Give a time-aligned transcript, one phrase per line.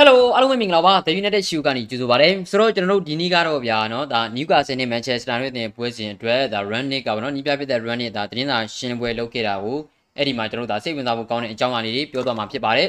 [0.00, 8.12] Hello အားလုံးပဲမင်္ဂလာပါ The United Shoe ကနေကြိုဆိုပါရစေဆိုတော့ကျွန်တော်တို့ဒီနေ့ကတော့ဗျာเนาะဒါ Newcastle နဲ့ Manchester တို့အသင်းပွဲစဉ်အတွက်ဒါ Run Nick ကပေါ့နော်နီးပြဖြစ်တဲ့ Run Nick
[8.16, 9.78] ဒါတင်းသာရှင်းပွဲလုပ်ခဲ့တာကို
[10.16, 12.88] အဲ့ဒီမှာကျွန်တော်တို့ဒါစိတ်ဝင်စားဖို့ကောင်းတဲ့အကြောင်းအရာလေးတွေပြောသွားမှာဖြစ်ပါတယ်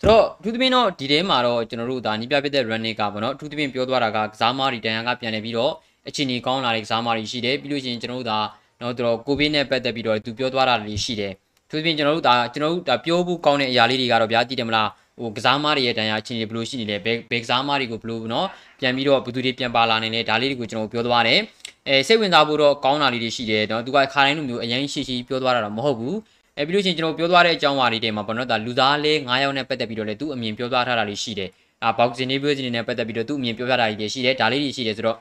[0.00, 5.72] ဆိုတော့အထူးသဖြင့်တော့ဒီထဲမှာတော့ကျွန်တော်တို့ဒါနီးပြဖြစ်တဲ့ Run Nick ကပေါ့နော်အထူးသဖြင့်ပြောသွားတာကကစားမတွေတန်ရန်ကပြန်နေပြီးတော့
[6.08, 8.38] အချိန်ကြီးကောင်းလာတဲ့ကစားမတွေရှိတယ်ပြီးလို့ရှိရင်ကျွန်တော်တို့ဒါ
[8.78, 11.32] เนาะတို့ကိုဗစ်နဲ့ပတ်သက်ပြီးတော့သူပြောသွားတာတွေရှိတယ်
[11.66, 14.88] အထူးသဖြင့်ကျွန်တော်တို့ဒါကျွန်တော်တို့ဒါပြောဖို့ကောင်းတဲ့အရာလေးတွေကတော့ဗျာသိတယ်မလား
[15.21, 18.47] ဟိုကစားမတွေရဲ့တန်ရာချင်းတွေဘယ်လိုရှိနေလဲဘယ်ဘယ်ကစားမတွေကိုဘယ်လိုနော်
[18.79, 21.39] ပြန်ပြီးတော့ဘယ်သူတွေပြန်ပါလာနိုင်လဲဒါလေးတွေကိုကျွန်တော်ပြောသွားတယ်
[21.87, 26.15] အဲစိတ်ဝင်စားဖို့တော့ကောင်းတာလေးတွေရှိတယ်နော်သူကခါတိုင်းလိုမျိုးအရင်ရှိရှိပြောသွားတာတော့မဟုတ်ဘူး
[26.57, 31.49] အဲပြီးလို့ချင်းကျွန်တော်ပြောသွားတဲ့အကြောင်းအရာလေးတွေမှာပေါ့နော်ဒါလူသားလေး9ယောက်နဲ့ပတ်သက်ပြီးတော့လေသူအမြင်ပြောသွားထားတာလေးရှိတယ်
[31.83, 35.17] အာဘောက်စင်နေပြောစင်နေနဲ့ပတ်သက်ပြီးတော့သူအမြင်ပြောပြတာလေးတွေရှိတယ်ဒါလေးတွေရှိတယ်ဆိုတော့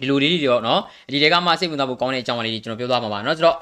[0.00, 0.80] ဒီလိုလေးတွေတော့နော်
[1.12, 3.56] ဒီတွေကမှစိတ်ဝင်စားဖို့ကောင်းတဲ့အကြောင်းအရာလေးတွေကျွန်တော်ပြောသွားမှာပါနော်ဆိုတော့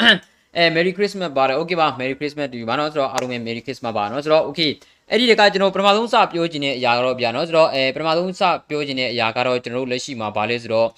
[0.56, 4.70] အဲ Merry Christmas ပါတယ် Okay ပါ Merry Christmas to you ပါနော်ဆိုတော့အားလုံးပဲ Merry Christmas ပါနော်ဆိုတော့ Okay
[5.10, 10.88] အဲ့ဒီတကကျွန်တော်ပထမဆုံးစပြောခြင်းတဲ့အရာကတော့ဗျာနော်ဆိုတော့အဲပထမဆုံးစပြောခြင်းတဲ့အရာကတော့ကျွန်တော်တို့လက်ရှိမှာဗာလဲဆိုတော့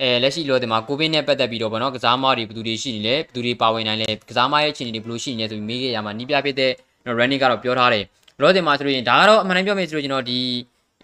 [0.00, 6.72] အဲလက်ရှိလို့ဒီမှာကိုဗစ်နဲ့ပတ်သက်ပြီးတော့ဗောနော်ကစားမတွေဘယ်သူတွေရှိနေလဲဘယ်သူတွေပါဝင်နိုင်လဲကစားမရဲ့အခြေအနေတွေဘယ်လိုရှိနေလဲဆိုပြီးမေးခဲ့ရမှာနီးပြဖြစ်တဲ့
[7.18, 8.04] running ကတော့ပြောထားတယ်
[8.40, 10.40] လောဒီမှာဆိုရင်ဒါကတော့အမှန်တမ်းပြောမယ်ဆိုတော့ကျွန်တော်ဒီ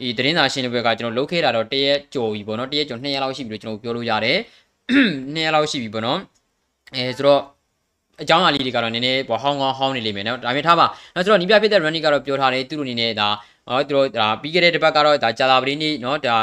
[0.00, 4.38] ဒီသတင်းစာရှင်းလင်းပွဲကကျွန်တော်လုပ်ခဲ့တာတော့တရက်ကြော်ပြီဗောနော်တရက်ကြော်2ရက်လောက်ရှိပြီလို့ကျွန်တော်ပြောလို့ရတယ်
[5.34, 6.18] 2ရက်လောက်ရှိပြီဗောနော်
[6.94, 7.40] အဲဆိုတော့
[8.22, 13.28] အကြောင်းအရာလေးတွေကတော့နည်းနည်းပေါ့ဟောင်းကောင်းဟောင်းနေလိမ့်မယ်နော်ဒါပေမဲ့ထားပါနော်ဆိုတော့နီးပြဖြစ်တဲ့ running ကတော့ပြောထားတယ်သူတို့အနေနဲ့ဒါ
[13.68, 16.36] ဟောသူတို့ဒါပြီးခဲ့တဲ့တစ်ပတ်ကတော့ဒါဂျာလာပရင်းနေ့နော်ဒါ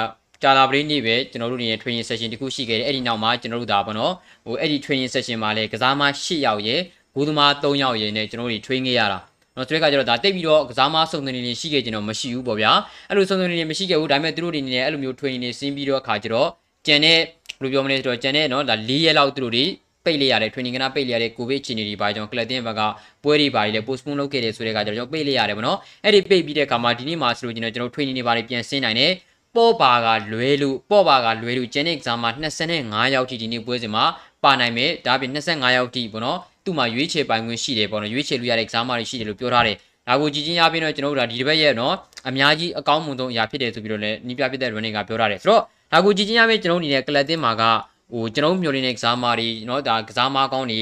[0.43, 4.13] ဂျာလာပရင်းနေ့ပဲကျွန်တော်တို့အနေနဲ့ training session တခုရှိခဲ့တယ်အဲ့ဒီနောက်မှာကျွန်တော်တို့ဒါပေါ့နော်
[4.45, 6.81] ဟိုအဲ့ဒီ training session မှာလည်းကစားမ8ယောက်ရယ်
[7.15, 9.19] ဂိုးသမား3ယောက်ရယ်နဲ့ကျွန်တော်တို့ train ခဲ့ရတာ
[9.55, 12.71] နော်ဆိုတဲ့အခါကျတော့ဒါတိတ်ပြီးတော့ကစားမစုံစံနေနေရှိခဲ့ကျွန်တော်မရှိဘူးပေါ့ဗျာ
[13.09, 16.47] အဲ့လိုစုံစံနေနေမရှိခဲ့ဘူးဒါပေမဲ့သူတို့အနေနဲ့အဲ့လိုမျိုး training နေဆင်းပြီးတော့အခါကျတော့
[16.85, 17.19] ကျန်တဲ့
[17.61, 19.65] ဘယ်လိုပြောမလဲဆိုတော့ကျန်တဲ့နော်ဒါ၄ရက်လောက်သူတို့တွေ
[20.05, 22.81] ပိတ်လိုက်ရတယ် training ကနာပိတ်လိုက်ရတဲ့ကိုဗစ်အခြေအနေတွေပါကြောင့်ကလပ်တင်းဘက်က
[23.23, 29.11] ပွဲတွေပါလေ postpone လုပ်ခဲ့တယ်ဆိုတဲ့အခါကျတော့ကျွန်တော်ပိတ်လိုက်ရတယ်ဗောနော်အဲ့ဒီပိတ်ပြီးတဲ့အခါမှာဒီနေ့မှာဆိုလို့ကျွန်တော်ကျွန်တော် training တွေပါလေပြန်ဆင်းနိုင်တယ်
[29.55, 32.31] ပေါ့ပါကလွဲလို့ပေါ့ပါကလွဲလို့ကျန်တဲ့ exam မှာ
[32.73, 34.03] 25ရောက်ထိဒီနေ့ပွဲစဉ်မှာ
[34.43, 39.77] ပါနိုင်မယ်ဒါပြင်25ရောက်ထိဗောနော်သူ့မှာရွေးချယ်ပိုင်ခွင့်ရှိတယ်ဗောနော်ရွေးချယ်လို့ရတဲ့ exam တွေရှိတယ်လို့ပြောထားတယ်
[40.07, 41.93] ဒါကိုကြည်ချင်းရပြီးတော့ကျွန်တော်တို့ဒါဒီတစ်ပတ်ရဲ့နော်
[42.27, 45.61] အများကြီးအကောင်းမွန်ဆုံးအရာဖြစ်တယ်ဆိုပြီးတော့လည်းနီးပြဖြစ်တဲ့ running ကပြောထားတယ်ဆိုတော့
[45.93, 47.63] ဒါကိုကြည်ချင်းရပြီးကျွန်တော်တို့အနေနဲ့ကလပ်တင်းမှာက
[48.12, 50.80] ဟိုကျွန်တော်မျိုးနေတဲ့ကစားမားတွေเนาะဒါကစားမားကောင်းတွေ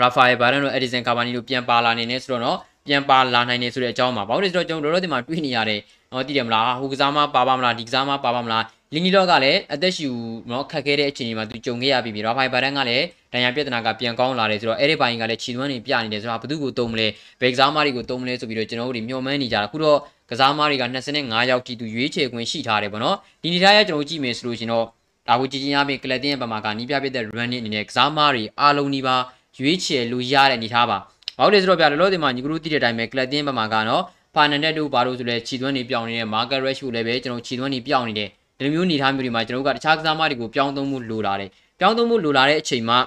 [0.00, 5.80] ရာဖာယယ်ဘာရန်တို့အက်ဒီဆန်ကာဗာနီတို့ပြန်ပါလာနေနေဆိုတော့เนาะပြန်ပါလာနိုင်နေဆိုတဲ့အကြောင်းမှာဘာလို့လဲဆိုတော့ကျွန်တော်တို့ဒီမှာတွေးနေရတယ်
[6.10, 8.64] เนาะတည်တယ်မလားဟိုကစားမားပါပါမလားဒီကစားမားပါပါမလား
[8.94, 10.08] လင်းနီလော့ကလည်းအသက်ရှူ
[10.48, 17.06] เนาะခက်ခဲတဲ့အခြေအနေမှာသူကြုံခဲ့ရပြီရာဖာယယ်ဘာရန်ကလည်းဒဏ်ရာပြဿနာကပြန်ကောင်းလာတယ်ဆိုတော့အဲ့ဒီဘိုင်းကလည်းခြေသွမ်းတွေပြနေတယ်ဆိုတော့ဘယ်သူကိုတုံးမလဲ
[17.40, 19.98] ဘယ်ကစားမားတွေကိုတုံးမလဲဆိုပြီးတော့ကျွန်တော်တို့ညှော်မှန်းနေကြတာခုတော့
[20.30, 20.84] ကစားမားတွေက
[21.16, 24.86] 25ရောက်တီသူရွေးချယ်ခွင့်ရှိထားတယ်ပေါ့နော်ဒီနေ့ထားရကျွန်တော်ကြည့်မယ်ဆိုလို့ရှင်တော့
[25.29, 29.15] ဒါကိုကြည်ကျင်ရမယ့်ကလပ်တင်းရဲ့ပမာကနီးပြပြတဲ့ run အနေနဲ့ကစားမားတွေအားလုံးဒီပါ
[29.57, 30.97] ရွေးချယ်လို့ရတဲ့အနေထားပါ
[31.37, 34.03] ဘာလို့လဲဆိုတော့ဗျာလောလောဆယ်မှာညီကလူတိတဲ့အတိုင်းပဲကလပ်တင်းပမာကနော်
[34.35, 42.97] ဖာနန်တက်တို့ဘာလို့ဆိုလဲခြေသွန်းနေပြောင်းနေတဲ့ market rush ကိုလည်းပဲကျွန်တော်ခြေသွန်းနေပြောင်းနေတယ်ဒီလိုမျိုးအနေထားမျိုးတွေမှာကျွန်တော်တို့ကတခြားကစားမားတွေကိုပြောင်းသုံးမှုလိုလာတယ်ပြောင်းသုံးမှုလိုလာတဲ့အချိန်မှာ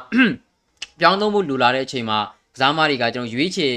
[1.00, 2.18] ပြောင်းသုံးမှုလိုလာတဲ့အချိန်မှာ
[2.54, 3.74] ကစားမားတွေကကျွန်တော်ရွေးချယ်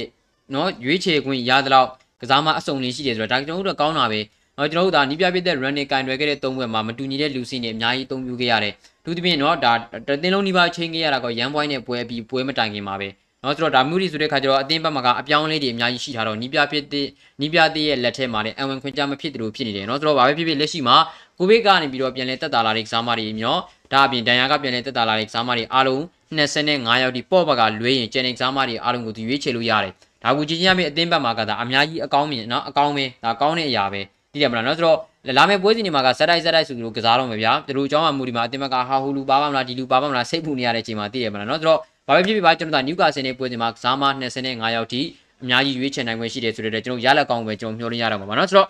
[0.54, 1.90] နော်ရွေးချယ်ခွင့်ရသလောက်
[2.22, 4.20] ကစားမားအစုံလေးရှိတယ်ဆိုတော့ဒါကျွန်တော်တို့ကောင်းတာပဲ
[4.58, 8.74] နော်ကျွန်တော်တို့ဒါနီးပြပြတဲ့ run နဲ့ကင်တွယ်ခဲ့တဲ့သုံးဘက်မှာမတူညီတဲ့လူစီနဲ့အများကြီးအသုံးပြုခဲ့ရတယ်။
[9.04, 9.74] သူသဖြင့်နော်ဒါ
[10.08, 13.10] တသင်းလုံးနီးပါးချိန်ခဲ့ရတာကရန်ပွိုင်းနဲ့ပွဲပြီးပွဲမတိုင်ခင်မှာပဲ။
[13.46, 17.08] နော်ဆိုတော့ဒါမျိုးတွေဆိုတဲ့ခါကျတော့အသင်းဘက်မှာကအပြောင်းအလဲတွေအများကြီးရှိထားတော့နီးပြပြတဲ့
[17.42, 20.96] နီးပြတဲ့ရဲ့လက်ထက်မှာလည်းအဝင်ခွင့်ကြမဖြစ်တယ်လို့ဖြစ်နေတယ်နော်ဆိုတော့ဘာပဲဖြစ်ဖြစ်လက်ရှိမှာ
[21.38, 23.60] ကိုဗစ်ကနေပြီးတော့ပြန်လဲတက်တာလာတဲ့ကစားမတွေမျိုး
[23.92, 26.02] ဒါအပြင်ဒန်ယာကပြန်လဲတက်တာလာတဲ့ကစားမတွေအားလုံး
[26.38, 34.02] 25ရောက်ဒီပေါ့ဘက်ကလွဲရင်ကျန်တဲ့ကစားမတွေအားလုံးကိုသူရွေးချယ်လို့ရတယ်။ဒါကိုကြည့်ချင်းရမယ့်အသင်းဘက်မှာကဒါအများကြီးအကောင်းမြင်နော်အကောင်းပဲဒါကောင်းတဲ့အရာပဲ။
[34.36, 34.98] သိတယ်မလားနော်ဆိုတော့
[35.38, 44.04] လာမယ့်ပွဲစဉ်တွေမှာကဇက်တိုက်ဇက်တိုက်ဆိုပြီးတော့ကစားတော့မယ်ဗျာသူတို့အကြောင်းအမူဒီမှာအတင်းမကဟာဟူလူပါပါမလားဒီလူပါပါမလားစိတ်ပူနေရတဲ့အချိန်မှာသိရမလားနော်ဆိုတော့ဘာပဲဖြစ်ဖြစ်ပါကျွန်တော်တို့နျူကာဆယ်နဲ့ပွဲစဉ်မှာကစားမ
[44.40, 45.02] 25ရောက်ထိ
[45.44, 48.68] အများကြီးရွေးချယ်နိုင်ခွင့်ရှိတယ်ဆိုတော့ကျွန်တော်ရလက်ကောင်းပဲကျွန်တော်မျှော်လင့်ရတော့မှာပါနော်ဆိုတော့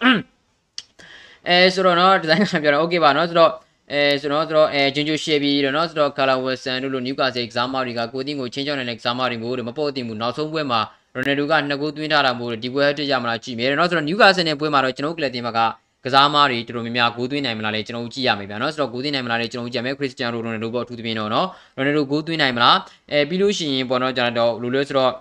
[1.48, 3.52] အဲဆိုတော့နော်ဒီဇိုင်းကပြောတော့ okay ပါနော်ဆိုတော့
[3.92, 10.82] အဲဆိုတော့ဆိုတော့အဲဂျင်ဂျူရှေဘီတော့နော်ဆိုတော့ကာလာဝက်ဆန်တို့လိုနျူကာဆယ်ကစားမတွေကကိုတင်းကိုချင်းချောင်းနေတဲ့ကစားမတွေမျိုးတွေမပေါ်တင်ဘူးနောက်ဆုံးပွဲမှာ
[11.16, 15.60] ရိုနယ်ဒိုကနှစ်ဂိုးသွင်းထားတာမို့ဒီပွဲတက်ရမလားကြည့်မယ်နော်ဆိုတော့နျူကာဆယ်နဲ့ပွဲမှာတော့ကျွန်တော်ကလပ်တင်မှာက
[16.06, 21.48] ကစားမားတွေတော်တော်များများဂိုးသွင်းနိုင်မလားလဲကျွန်တော်ကြည့်ရမယ်ဗျာနော်ဆိုတော့ဂိုးသွင်းနိုင်မလားလဲကျွန်တော်ကြည့်ရမယ်ခရစ္စတီယာနိုရိုနယ်ဒိုပေါ့အထူးသဖြင့်တော့နော်
[21.78, 22.78] ရိုနယ်ဒိုဂိုးသွင်းနိုင်မလား
[23.12, 25.12] အဲပြီးလို့ရှိရင်ပေါ့နော်ကျွန်တော်လိုလဲဆိုတော့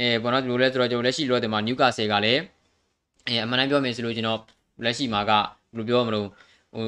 [0.00, 2.40] အဲပေါ့နော်လိုလဲဆိုတော့ကျွန်တော်လက်ရှိလောတဲ့မှာနျူကာဆယ်ကလည်း
[3.26, 4.40] အဲအမှန်တမ်းပြောမယ်ဆိုလို့ကျွန်တော်
[4.84, 5.44] လက်ရှိမှာကဘယ်
[5.76, 6.26] လိုပြောမလို့
[6.74, 6.86] ဟို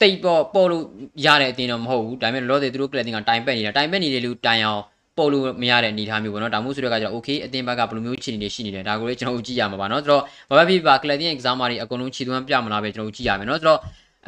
[0.00, 0.84] တိတ်ပေါ့ပေါ်လို့
[1.24, 4.82] ရတဲ့အတင်းတော့မဟုတ်ဘူးဒါပေမဲ့လောတဲ့သူတို့ကလပ်တင်ကတိုင်ပက်နေတာတိုင်ပက်နေတယ်လို့တိုင်အောင်
[5.16, 13.78] ပေါ်လို့မရတဲ့အနေအထားမျိုးပေါ့နော်ဒါမှမဟုတ်ဆိုတဲ့ကကျတော့ okay အသင်ဘက်ကဘယ်လိုမျိုးခြေအနေတွေရှိနေလဲဒါကိုလည်းကျွန်တော်တို့ကြည့်ရမှာပါနော်ဆိုတော့ဘာပဲဖြစ်ပါ clearing exam တွေအကုန်လုံးခြေသွမ်းပြမလားပဲကျွန်တော်တို့ကြည့်ရမယ်နော်ဆိုတော့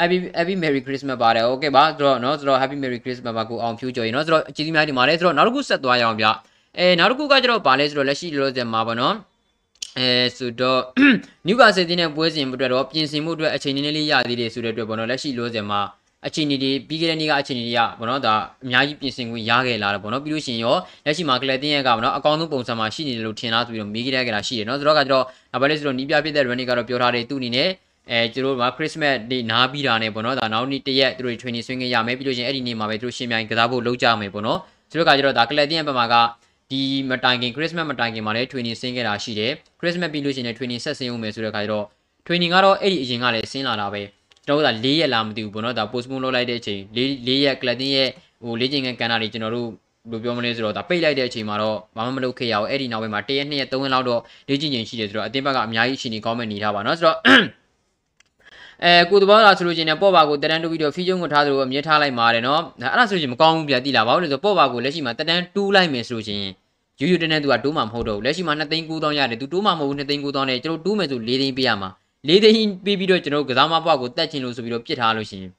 [0.00, 6.26] happy happy merry christmas ပါတယ် okay ပါဆိုတော့နော်ဆိုတော့ happy merry christmas ပါကိုအောင်ဖြူကြော်ရင်နော်ဆိုတော့ကျေးဇူးများတင်ပါတယ်ဆိုတော့နောက်တစ်ခုဆက်သွားရအောင်ဗျ
[6.78, 9.14] အဲနောက်တစ်ခုကကျတော့ဗာလဲဆိုတော့လက်ရှိလောလောဆယ်မှာပေါ့နော်
[9.98, 10.80] အဲဆိုတော့
[11.46, 15.80] နျူကာဆယ်တင်တဲ့ပွဲစဉ်အတွက်တော့ပြင်ဆင်မှုအတွက်အချိန်နည်းနည်းလေးရသေးတယ်ဆိုတဲ့အတွက်ပေါ့နော်လက်ရှိလောဆယ်မှာ
[16.26, 16.56] အချိန်ဒီ
[16.88, 18.34] ပြီးခဲ့တဲ့နေ့ကအချိန်ဒီရပေါ့နော်ဒါ
[18.64, 27.68] အများကြီးပြင်ဆင်ခွင့်ရခဲ့လာတယ်ပေါ့နော်ပြီးလို့ရှိရင်ရောလက်ရှိမှာကလပ်တင်းရဲ့ကပေါ့နော်အကောင့်ဆုံးပုံစံမှာရှိနေတယ်လို့ထင်လားဆိုပြီးတော့မိခဲ့ရကြတာရှိတယ်နော်ဆိုတော့ကကျတော့ဒါပဲလေဆိုတော့နီးပြဖြစ်တဲ့ running ကတော့ပြောထားတယ်သူ့အနေနဲ့
[28.10, 34.58] အဲကျတို့က Christmas နေ့နားပြီးတာနဲ့ပေါ့နော်ဒါနောက်နေ့တရက်သူတို့ training ဆွင်းခဲ့ရမယ်ပြီးလို့ရှိရင်အဲ့ဒီနေ့မှာပဲသူတို့ရှင်းပြိုင်ကစားဖို့လုပ်ကြမယ်ပေါ့နော်
[34.90, 36.14] ဆိုတော့ကကျတော့ဒါကလပ်တင်းရဲ့ဘက်မှာက
[36.70, 36.80] ဒီ
[37.10, 41.84] မတိုင်ခင် Christmas မတိုင်ခင်မှာလည်း training ဆင်းခဲ့တာရှိတယ် Christmas ပြီးလို့ရှိရင်လည်း training ဆက်ဆင်းဦးမယ်ဆိုတဲ့အခါကျတော့
[42.26, 44.02] training ကတော့အဲ့ဒီအရင်ကလည်းဆင်းလာတာပဲ
[44.46, 48.08] ကျွန်တော်တို့က၄ရက်လာမသိဘူးပေါ့နော်ဒါ postpone လုပ်လိုက်တဲ့အချိန်၄၄ရက် Clatin ရဲ့
[48.42, 49.68] ဟိုလေ့ကျင့်ခန်းကန်တာတွေကျွန်တော်တို့
[50.10, 57.16] ဘယ်လိုပြောမလဲဆိုတော့ဒါပိတ်လိုက်တဲ့အချိန်မှာတော့ဘာမှမလုပ်ခဲ့ရအောင်အဲ့ဒီနောက်ပိုင်းမှာ၁ရက်၂ရက်၃ရက်လောက်တော့လေ့ကျင့်ချိန်ရှိတယ်ဆိုတော့အတင်းဘက်ကအများကြီးရှိနေကောင်းမဲ့နေထားပါနော်ဆိုတော့
[58.84, 66.40] အဲကိုတဘောလာဆိုလို့ချင်းねပေါ့ပါကိုတက်တန်းတူပြီးတော့ဖီးကျုံကိုထားသလိုအမြဲထားလိုက်ပါတယ်နော်အဲ့ဒါဆိုရင်မကောင်းဘူးပြတိလာပါဘူးလို့ဆိုပေါ့ပါကိုလက်ရှိမှာတက်တန်းတူးလိုက်မယ်ဆိုလို့ချင်း
[67.00, 71.90] ယူယူတန်းတန်းသူကတိုးမှာမဟုတ်တော့ဘူးလက်ရှိမှာ2သိန်း9000ရတယ်သူတိုးမှာမဟုတ်ဘူး2သိန်း9000နဲ့ကျွန်တော်တိုးမယ်ဆို4သိန်းပေးရမှာ
[72.27, 75.51] 4သိန်းပေးပြီးတော့ကျွန်တော်ကစားမပွားကိုတက်ချင်လို့ဆိုပြီးတော့ပြစ်ထားလို့ရှိရင်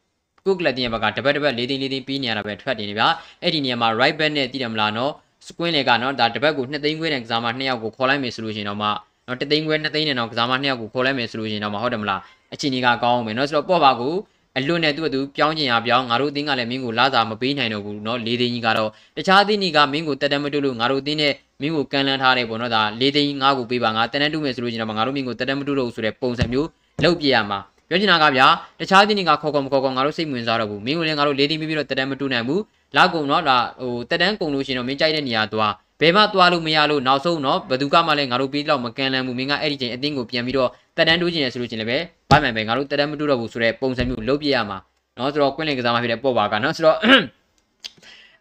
[0.46, 3.08] ကိုကလတင်ရဲ့ဘက်ကတပတ်တပတ်4သိန်း4သိန်းပေးနေရတာပဲထွက်တင်နေဗျာ
[3.42, 5.12] အဲ့ဒီနေရာမှာ right back နဲ့တည်တယ်မလားနော်
[5.46, 8.88] စကွင်းလေကနော်ဒါတပတ်ကို2သိန်းခွဲနဲ့ကစားမ2ယောက်ကိုခေါ်လိုက်မယ်ဆိုလို့ရှိရင်တော့မှ
[9.26, 12.20] နော်3သိန်းခွဲ2သိန်းနဲ့တော့ကစားမ2ယောက်ကိုခေါ်လိုက်မယ်ဆိုလို့ရှိရင်တော့မှဟုတ်တယ်မလား
[12.54, 14.14] အချိန်ကြီးကကောင်းအောင်မယ်နော်ဆိုတော့ပေါ့ပါကို
[14.58, 26.67] အလွတ်နဲ့သူ့အတူပြောင်းကျင်ရပြောင်းငါတို့အတင်းကလည်းမင်းကိုလာစာမပေးနိုင်တော့ဘူးเนาะ၄သိန်းကြီးကတော့တခြားအတင်းကြီးကမင်းကိုတက်တက်မတူလို့ငါတို့အတင်းနဲ့ မင်းကိုကန်လန်းထားတယ်ပေါ့နော်ဒါ၄သိန်း၅ကိုပေးပါငါတန်တန်းတူမယ်ဆိုလို့ကျွန်တော်ငါတို့မင်းကိုတန်တန်းမတူတော့ဘူးဆိုတဲ့ပုံစံမျိုး
[27.03, 27.59] လုပ်ပြရမှာ
[27.89, 28.47] ပြောချင်တာကဗျာ
[28.79, 32.61] တခြားတင်းတွေကခေါ်ခေါ်မခေါ်ခေါ်ငါတို့စိတ်ဝင်စားတော့ဘူးမင်းကိုလည်းငါတို့၄သိန်းပေးပြီးတော့တန်တန်းမတူနိုင်ဘူး
[32.95, 41.97] လောက်ကုန်တော့ဒါဟိုတန်တန်းကုန်လို့ရှင်တော့မင်းကြိုက်တဲ့နေရာသွားဘယ်မှသွားလို့မရလို့နောက်ဆုံးတော့ဘသူကမှလည်းငါတို့ပြီးတော့မကန်လန်းဘူးမင်းကအဲ့ဒီချိန်အတင်းကိုပြန်ပြီးတော့တန်တန်းတိုးကျင်တယ်ဆိုလို့ကျင်လည်းပဲ
[42.29, 44.77] ဘာမှန်ပဲငါတို့တန်တန်းမတူတော့ဘူးဆိုတဲ့ပုံစံမျိုးလုပ်ပြရမှာ
[45.17, 46.97] နော်ဆိုတော့ကွင်းလင်ကစားမှဖြစ်တဲ့ပေါ့ပါကနော်ဆိုတော့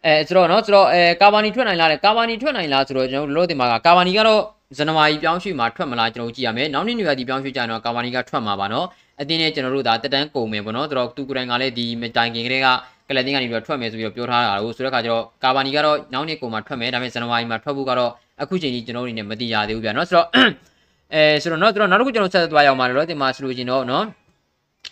[0.06, 4.40] အဲဆိုတော့เนาะဆိုတော့အဲကာဘာနီထွက်နိုင်လားလေကာဘာနီထွက်နိုင်လားဆိုတော့ကျွန်တော်တို့လောတင်မှာကကာဘာနီကတော့
[4.78, 8.86] ဇန်နဝါရီပြောင်းရွှေ့မှာထွက်မလားကျွန်တော်ကြည့်ရမယ်နောက်နေ့ညရာဒီပြောင်းရွှေ့ကြရင်တော့ကာဘာနီကထွက်မှာပါเนาะ
[9.20, 11.86] အတင်းနဲ့ကျွန်တော်တို့ဒါတက်တန်းကုန်မယ်ပေါ့เนาะဆိုတော့သူကိုယ်တိုင်ကလည်းဒီ
[12.16, 12.68] တိုင်ကင်ကလေးက
[13.08, 18.10] ကလတင်ကနေပြီးတော့ထွက်မယ်ဆိုပြီးတော့ပြောထားတာကိုဆိုတဲ့ခါကျတော့ကာဘာနီကတော့နောက်နေ့ကုန်မှာထွက်မယ်ဒါပေမဲ့ဇန်နဝါရီမှာထွက်ဖို့ကတော့
[18.42, 20.26] အခုချိန်ကြီးကျွန်တော်တို့အနေနဲ့မသိရသေးဘူးဗျာเนาะဆိုတော့
[21.14, 24.02] အဲဆိုတော့เนาะဆိုတော့နောက်တစ်ခုကျွန်တော်ဆက်သွားရအောင်ပါတော့တင်မှာဆိုလို့ရှင်တော့เนาะ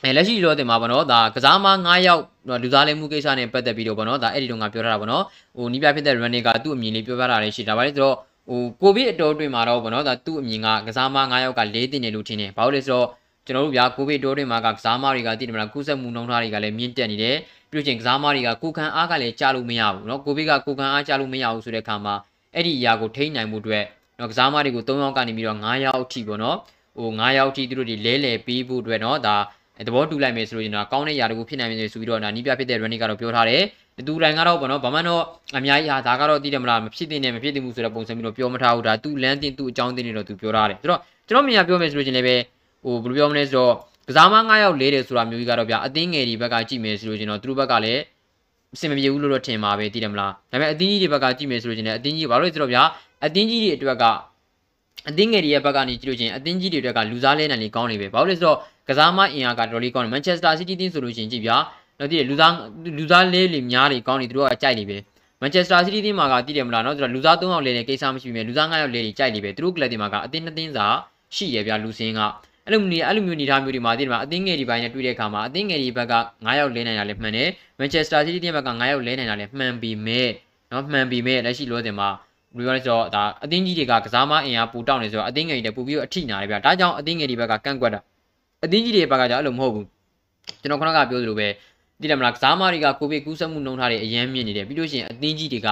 [0.05, 2.23] အဲလက်ရှိတော့တင်မှာပေါ့နော်ဒါကစားမ9ယောက်
[2.63, 5.25] လူသားလေးမှုကိစ္စနဲ့ပတ်သက်ပြီးတော့ပေါ့နော်ဒါအဲ့ဒီတော့ငါပြောထားတာပေါ့နော်
[5.57, 8.17] ဟိုနီးပြဖြစ်တဲ့ running ကသူ့အမြင်လေးပြောပြတာလေးရှိတာပါလေဆိုတော့
[8.49, 13.07] ဟိုကိုဗစ်အတော်တွင်မှာတော့ပေါ့နော်ဒါသူ့အမြင်ကကစားမ9ယောက်က၄တင်နေလို့ထင်တယ်ဘာလို့လဲဆိုတော့
[13.47, 17.37] ကျွန်တော်တို့ဗျာကိုဗစ်တော်တွင်မှာကကစားမတွေကတည်တယ်မလားကုသမှုနှုန်းထားတွေကလည်းမြင့်တက်နေတယ်
[17.71, 22.15] ပြီးလို့ချင်းကစားမတွေကကိုခံအားကလည်းကြားလို့မရဘူးเนาะကိုဗစ်ကကိုခံအားကြားလို့မရဘူးဆိုတဲ့အခါမှာ
[22.55, 23.85] အဲ့ဒီအရာကိုထိန်းနိုင်မှုအတွက်
[24.17, 26.57] เนาะကစားမတွေကို3ယောက်ကနေပြီးတော့9ယောက်အထိပေါ့နော်
[26.99, 29.37] ဟို9ယောက်အထိသူတို့ဒီလဲလဲပြီးဖို့အတွက်เนาะဒါ
[29.88, 33.64] သဘောတူလိုက်မယ်ဆိုလို့ရင်တော့ကောင်းတဲ့ຢာတကူဖြစ်နိုင်မယ်ဆိုပြီးတော့ဒါနီးပြဖြစ်တဲ့ running ကတော့ပြောထားတယ်
[34.08, 35.24] တူတိုင်းကတော့ပေါ့နော်ဘာမှတော့
[35.58, 42.36] အများကြီးဟာဒါကတော့သိတယ်မလားမဖြစ်သင့်နဲ့မဖြစ်သင့်ဘူးဆိုတဲ့ပုံစံမျိုးတော့ပြောမထားဘူးဒါသူလမ်းတင်သူအကြောင်းတင်နေတော့သူပြောထားတယ်ဆိုတော့ကျွန်တော်မြင်ရပြောမယ်ဆိုလို့ရှင်လည်းပဲ
[42.84, 43.74] ဟိုဘယ်လိုပြောမလဲဆိုတော့
[44.08, 48.02] ကစားမ9ယောက်လေးတယ်ဆိုတာမျိုးကြီးကတော့ဗျာအသင်းငယ်တွေဘက်ကကြည့်မယ်ဆိုလို့ရှင်တော့သူတို့ဘက်ကလည်း
[48.74, 52.84] အဆင်မပြေဘူးလို့တော့ထင်ပါပဲသိတယ်မလားဒါပေမဲ့အသင်းကြီးတွေဘက်ကကြည့်မယ်ဆိုလို့ရှင်လည်းအသင်းကြီးဘာလို့လဲဆိုတော့ဗျာ
[53.26, 54.04] အသင်းကြီးတွေအတွက်က
[55.10, 58.58] အသင်းငယ်တွေရဲ့ဘက်ကနေကြည့်လို့ချင်းအသင်းကြီးတွေအတွက်ကလူစားလဲနိုင်လေကောင်းနေပဲဘာလို့လဲဆိုတော့
[58.88, 61.58] ကစားမအင်အားကတော်လေးကောင်းတယ်မန်ချက်စတာစီးတီးတင်းဆိုလို့ရှိရင်ကြည့်ဗျာ
[62.00, 62.54] နော်ဒီလူသား
[62.98, 64.98] လူသားလေးလေများတွေကောင်းနေသူတို့ကကြိုက်နေပဲ
[65.42, 70.88] မန်ချက်စတာစီးတီးတင်းမှာကတည်တယ်မလားနော်သူတို့လူသား၃ယောက်လေနေကိစ္စမရှိဘူးမြေလူသား၅ယောက်လေနေကြိုက်နေပဲသူတို့ကလပ်တွေမှာကအတင်းတင်းစာ
[71.36, 72.20] ရှိရဗျာလူစင်းက
[72.66, 77.50] အဲ့လိုမျိုးအဲ့လိုမျိုးနေသားမျိုးတွေမှာတည်တယ်မှာအတင်းငယ်ဒီပိုင်းနဲ့တွေ့တဲ့အခါမှာအတင်းငယ်ဒီဘက်က9ယောက်လဲနိုင်တာလည်းမှန်တယ်
[77.80, 80.30] မန်ချက်စတာစီးတီးတင်းဘက်က9ယောက်လဲနိုင်တာလည်းမှန်ပြီမဲ့
[80.72, 82.10] နော်မှန်ပြီမဲ့လက်ရှိလောဆယ်မှာ
[82.56, 88.00] ဘယ်လိုလဲဆိုတော့ဒါအတင်းကြီးတွေကကစားမအင်အားပူတောက်နေဆိုတော့အတင်းငယ်တွေပူပြီးတော့အထိနာတယ်ဗျာဒါကြောင့်အတင်းငယ်တွေဘက်ကကန့်ကွက်တာ
[88.66, 89.86] အသင်းကြီးတွေဘက်ကကြာအဲ့လိုမဟုတ်ဘူး
[90.62, 91.48] ကျွန်တော်ခဏကပြောသလိုပဲ
[92.02, 95.70] သိတယ်မလားကစားမတွေကကိုဗစ်ကူးစက်မှုနှုန်းထားတွေအရန်မြင့်နေတယ်ပြီးလို့ရှိရင်အသင်းကြီးတွေက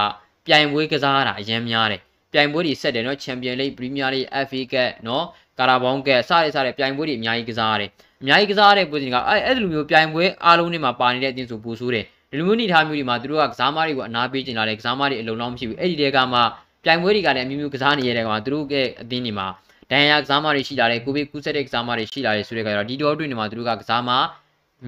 [0.47, 2.01] ပြိုင်ပွဲကစားတာအရန်များတယ်
[2.33, 5.25] ပြိုင်ပွဲတွေဆက်တယ်နော်ချန်ပီယံလိဂ်ပရီးမီးယားလိဂ် FA ကပ်နော်
[5.59, 7.89] ကာရာဘောင်းကပ်စတဲ့စတဲ့ပြိုင်ပွဲတွေအများကြီးကစားရတယ်
[8.21, 16.39] အများကြီးကစားတဲ့ပွဲစဉ်ကအဲ့အဲ့လိုမျိုးပြိုင်ပွဲအားလုံးတွေမှာပါနေတဲ့အတင်းဆိုပူဆိုးတယ်ဒီလိုမျိုးနေထားမျိုးတွေမှာသူတို့ကကစားမတွေကိုအနာပေးကျင်လာတယ်ကစားမတွေအလုံးလုံးမရှိဘူးအဲ့ဒီတဲကမှ
[16.83, 19.47] ပြိုင်ပွဲတွေကလည်းအမျိုးမျိုးကစားနေရတဲ့ကောင်ကသူတို့ရဲ့အသင်းတွေမှာ
[19.92, 24.10] ဒဏ်ရာကစားမတွေရှိလာတယ်ကိုဗစ်ကူးစက်တဲ့ကစားမတွေရှိလာတယ်ဆိုတဲ့ကတော့ဒီတော့အတွင်းတွေမှာသူတို့ကကစားမ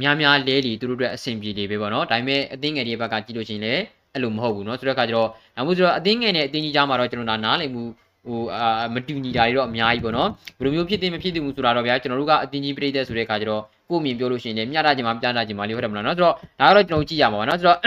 [0.00, 3.82] များများလဲလီသူတို့အတွက်အဆင်ပြေနေပဲပေါ့နော်ဒါပေမဲ့အသင်းငယ်တွေဘက်ကကြည့်လို့ရှိရင်လည်း
[4.14, 7.82] အဲ့လိုမဟုတ်ဘူးเนาะဆိုတဲ့အခါကျတော့နောက်မှုဆိုတော့အသင်းငယ်နဲ့အသင်းကြီးကြားမှာတော့ကျွန်တော်နားလည်မှု
[8.26, 10.28] ဟိုအာမတူညီတာတွေတော့အများကြီးပေါ့နော်
[10.59, 17.78] ဘယ်လိုမျိုးဖြစ်သိမဖြစ်သိမှုဆိုတာတော့ဗျာကျွန်တော်တို့ကအတင်းကြီးပြိတဲ့ဆိုတဲ့အခါကျတော့ကို့မြင်ပြောလို့ရှိရင်လည်းမျှတခြင်းမှာပြတာခြင်းမှာလေးဟုတ်တယ်မလားเนาะဆိုတော့ဒါကတော့ကျွန်တော်ကြည့်ရမှာပါเนาะဆိုတော့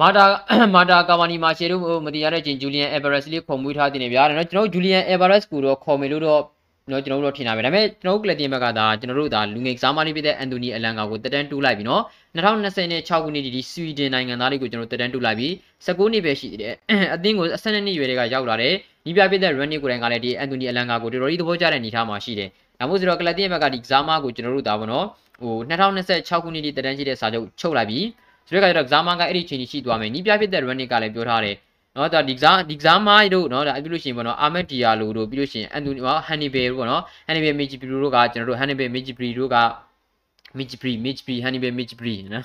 [0.00, 0.24] မာတာ
[0.74, 6.42] မာတာကာဗာနီမာရှေတို့မသိရတဲ့ချင်းဂျူလီယန်အက်ဗရက်စ်လေးခေါ်မွေးထားတင်နေဗျာဒါတော့ကျွန်တော်ဂျူလီယန်အက်ဗရက်စ်ကိုတော့ခေါ်မယ်လို့တော့
[6.90, 12.02] နော်ကျွန်တော်တို့တော့ထင်တာပဲဒါပေမဲ့ကျွန်တော်တို့ကလတင်ဘက်ကဒါကျွန်တော်တို့ဒါလူငယ်ကစားမလေးဖြစ်တဲ့အန်တိုနီအလန်ကာကိုတက်တန်းတူးလိုက်ပြီနော်
[12.36, 15.48] 2026ခုနှစ်ဒီဆွီဒင်နိုင်ငံသားလေးကိုကျွန်တော်တက်တန်းတူးလိုက်ပြီ
[15.86, 16.74] 19နှစ်ပဲရှိသေးတယ်
[17.14, 18.74] အသင်းကို12နှစ်ရွယ်တွေကရောက်လာတယ်
[19.06, 25.06] နီးပြပြတဲ့ running ကိုယ်တိုင်ကလည်းဒီအန်တိုနီအလန်ကာကိုတော်တော်ကြီးသဘောကျတဲ့အနေအထားမှာရှိတယ်ဒါမှမဟုတ်ဆိုတော့ကလပ်တင်ရဲ့ဘက်ကဒီကစားမကိုကျွန်တော်တို့ဒါပေါ့နော်
[25.42, 28.00] ဟို2026ခုနှစ်ဒီတန်းရှိတဲ့စာချုပ်ချုပ်လိုက်ပြီ
[28.48, 31.56] ဆိုတော့ကကျတော့ကစားမကအဲ့ဒီချိန်ကြီးရှိသွားမယ်နီးပြပြတဲ့ running ကလည်းပြောထားတယ်
[31.96, 39.56] နော်ဒါဒီကစားဒီကစားမိုင်းတို့နော်ဒါပြီးလို့ရှိရင်ပေါ့နော်အာမက်ဒီယာလိုတို့ပြီးလို့ရှိရင်အန်တိုနီဟန်နီဘယ်တို့ပေါ့နော်ဟန်နီဘယ်မီဂျီပရီတို့ကကျွန်တော်တို့ဟန်နီဘယ်မီဂျီပရီတို့က
[40.56, 42.44] မီဂျီပရီမီဂျီပရီဟန်နီဘယ်မီဂျီပရီနော်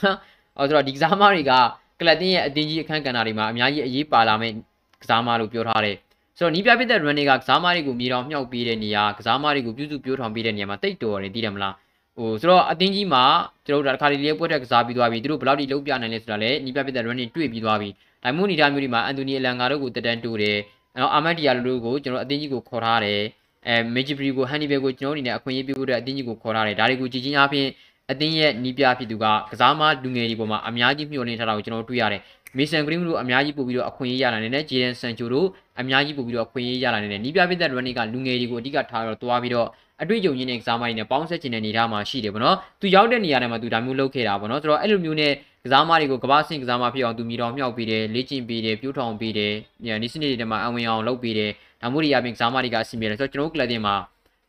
[0.58, 1.54] အော်ဆိုတော့ဒီကစားမိုင်းတွေက
[2.00, 4.54] ကလပ်တင်ရဲ့အတင်းကြီးအခန်းကဏ္ဍတွေမှာအများကြီးအရေးပါလာမယ့်
[5.01, 5.98] ကစားမလို့ပြောထားတယ်
[6.38, 11.74] ဆိုတော့နီးပြပြတဲ့ run တွေကကစားမတွေကိုမြေတောင်မြှောက်ပေးတဲ့နေရာကစားမတွေကိုပြုစုပြောထောင်ပေးတဲ့နေရာမှာတိတ်တော်တယ်သိတယ်မလား
[12.17, 13.24] ဟိုဆိုတော့အတင်းကြီးမှာ
[13.67, 17.89] ကျွန်တော်တို့တစ်ခါတလေပွဲထက်ကစားပြီးသွားပြီသူတို့ဘယ်လောက်ထိလုံးပြနိုင်လဲဆိုတာလည်းနီးပြပြတဲ့ run တွေတွေ့ပြီးသွားပြီ
[18.24, 20.57] ဒါမျိုးအနေထားမျိုးတွေမှာအန်တိုနီအလန်ဂါတို့ကိုတက်တန်းတိုးတယ်
[21.01, 23.21] နော်အာမတ်ဒီယာလိုတို့ကိုကျွန်တော်အတင်းကြီးကိုခေါ်ထားတယ်
[23.67, 27.67] အဲမေဂျီဘရီကိုဟန်နီဘယ်ကိုကျွန်တော်အနေနဲ့အခွင့်အရေးပေးဖို့အတွက်အတင်းကြီးကိုခေါ်ထားတယ်ဒါတွေကိုကြည်ချင်းအားဖြင့်
[28.12, 32.21] အတင်းရဲ့နီးပြဖြစ်သူကကစားမလူငယ်တွေပေါ်မှာအများကြီးမျှော်လင့်ထားတာကိုကျွန်တော်တွေ့ရတယ်
[32.57, 35.47] မေဆန်ဂရင်းတို့အများကြီးပို့ပြီးတော့အခွင့်အရေးရလာနေတယ်ဂျေဒန်ဆန်ချိုတို့
[35.79, 39.67] အများကြီးပို့ပြီးတော့အခွင့်အရေးရလာနေတယ်နီးပြပြတဲ့ running ကလူငယ်တွေကိုအဓိကထားတော့တွားပြီးတော့
[40.01, 45.32] အတွေ့အကြုံရင်းတဲ့ကစားမတွေနဲ့ပေါင်းဆက်ခြင်းတဲ့နေသားမှာရှိတယ်ဗောနော်သူရောက်တဲ့နေရာတိုင်းမှာသူဒါမျိုးလုပ်ခဲ့တာဗောနော်ဆိုတော့အဲ့လိုမျိုးနဲ့
[45.66, 49.54] ကစားမတွေကိုကဘာစင်ကစားမဖြစ်အောင်သူမြေတော်မြောက်ပေးတယ်လေ့ကျင့်ပေးတယ်ပြိုးထောင်ပေးတယ်
[50.01, 51.51] နီးစနစ်တွေမှာအဝင်အောင်လုပ်ပေးတယ်
[51.82, 53.96] ဒါမျိုးတွေအပြင်ကစားမတွေကအဆင်ပြေတယ်ဆိုတော့ကျွန်တော်တို့ကလပ်တင်မှာ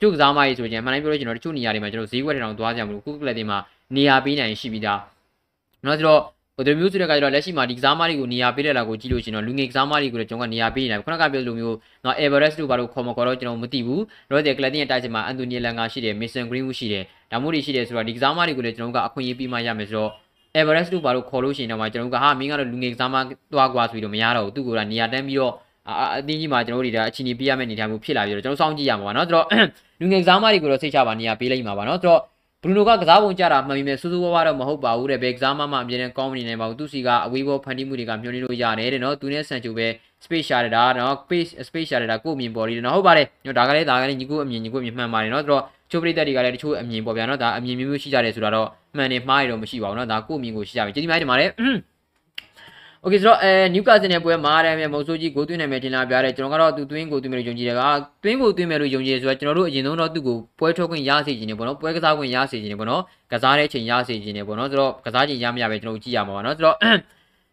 [0.00, 3.58] ကျုပ်ကစားမကြီးဆိုရင်မှန်တိုင်းပြောလို့ကျွန်တော်တချို့နေရာတွေမှာကျွန်တော်ဈေးဝယ်တောင်သွားကြမလို့ခုကလပ်တင်မှာ
[3.96, 5.00] နေရာပေးနိုင်ရှိပြီးသား
[5.84, 6.22] နော်ဆိုတော့
[6.57, 20.11] ဟိုဒီမျိုးဆိုတဲ့ကကြတော့လက်ရှိမှာဒီကစားမတွေကိုနေရာပေးတဲ့လာကိုကြည့်လို့ရှိရင်တော့လူငယ်ကစားမတွေကိုလည်းကျွန်တော်ကနေရာပေးနေတာခုနကပြောလိုမျိုးနော် Everest တို့ဘာလို့ခေါ်မခေါ်တော့ကျွန်တော်မသိဘူးရောတဲ့ကလပ်တင်ရဲ့တိုက်စစ်မှာအန်တိုနီလန်ဂါရှိတယ် Mason Greenwood ရှိတယ်ဒါမျိုးတွေရှိတယ်ဆိုတော့ဒီကစားမတွေကိုလည်းကျွန်တော်ကအခွင့်အရေးပေးမှရမယ်ဆိုတော့
[20.59, 23.15] Everest တို့ဘာလို့ခေါ်လို့ရှိရင်တော့ကျွန်တော်ကဟာမင်းကတော့လူငယ်ကစားမ
[23.53, 25.53] သွားကွာဆိုပြီးတော့မရတော့ဘူးသူကတော့နေရာတန်းပြီးတော့
[26.17, 29.45] အတင်းကြီးမှာကျွန်တော်တို့တွေဒါအချင်းကြီးပေးရမယ့်အနေအထားမျိုးဖြစ်လာပြီးတော့ကျွန်တော်စောင့်ကြည့်ရမှာပါเนาะဆိုတော့
[29.99, 32.21] လူငယ်ကစားမတွေကိုတော့စိတ်ချပါနေရာပေးလိုက်မှာပါเนาะဆိုတော့
[32.62, 39.86] ဘရူနိုကကစားပုံကြတာမှန်ပြီမဲ့စူးစူးဝါးဝါတော့မဟုတ်ပါဘူးတဲ့ဘယ်ကစားမှမှအမြဲတမ်းကောင်းမနေနိုင်ပါဘူးသူစီကအဝေးဘောဖန်တီးမှုတွေကမျှော်လင့်လို့ရတယ်တဲ့နော်သူနဲ့ဆန်ချိုပဲ
[40.24, 51.50] space ရှာရတာနော် space space ရှာရတာကိုအမြင်ပေါ်လေးနော်ဟုတ်ပါတယ်ညဒါကလည်းဒါကလည်းညီကိုအမြင်ညီကိုအမြင်မှန်ပါတယ်နော်ဆိုတော့ချိုပရိသတ်တွေကလည်းတချို့အမြင်ပေါ်ဗျာနော်ဒါအမြင်မျိုးမျိုးရှိကြတယ်ဆိုတာတော့မှန်နေမှားရတော့မရှိပါဘူးနော်ဒါကိုအမြင်ကိုရှိကြပြီကျေးဇူးများတင်ပါတယ်
[53.01, 57.81] โอเคဆိုတော့အဲနျူကာဆယ်နယ်ပွဲမှာတယ်မြန်မုံဆိုးကြီးကိုသွင်းနိုင်မယ်တင်လာပြတယ်ကျွန်တော်ကတော့သူသွင်းကိုသွင်းမယ်လို့ယုံကြည်တယ်က
[58.23, 66.77] သွင်းကိုသွင်းမယ်လို့ယုံကြည်တယ်ဆိုတော့ကျွန်တော်တို့အရင်ဆုံးတော့သူ့ကိုပွဲထုတ်ခွင့်ရစေခြင်းနေပေါ့နော်ပွဲကစားခွင့်ရစေခြင်းနေပေါ့နော်ကစားတဲ့ချိန်ရစေခြင်းနေပေါ့နော်ဆိုတော့ကစားချိန်ရမရပဲကျွန်တော်ကြည့်ရမှာပါနော်ဆိုတော့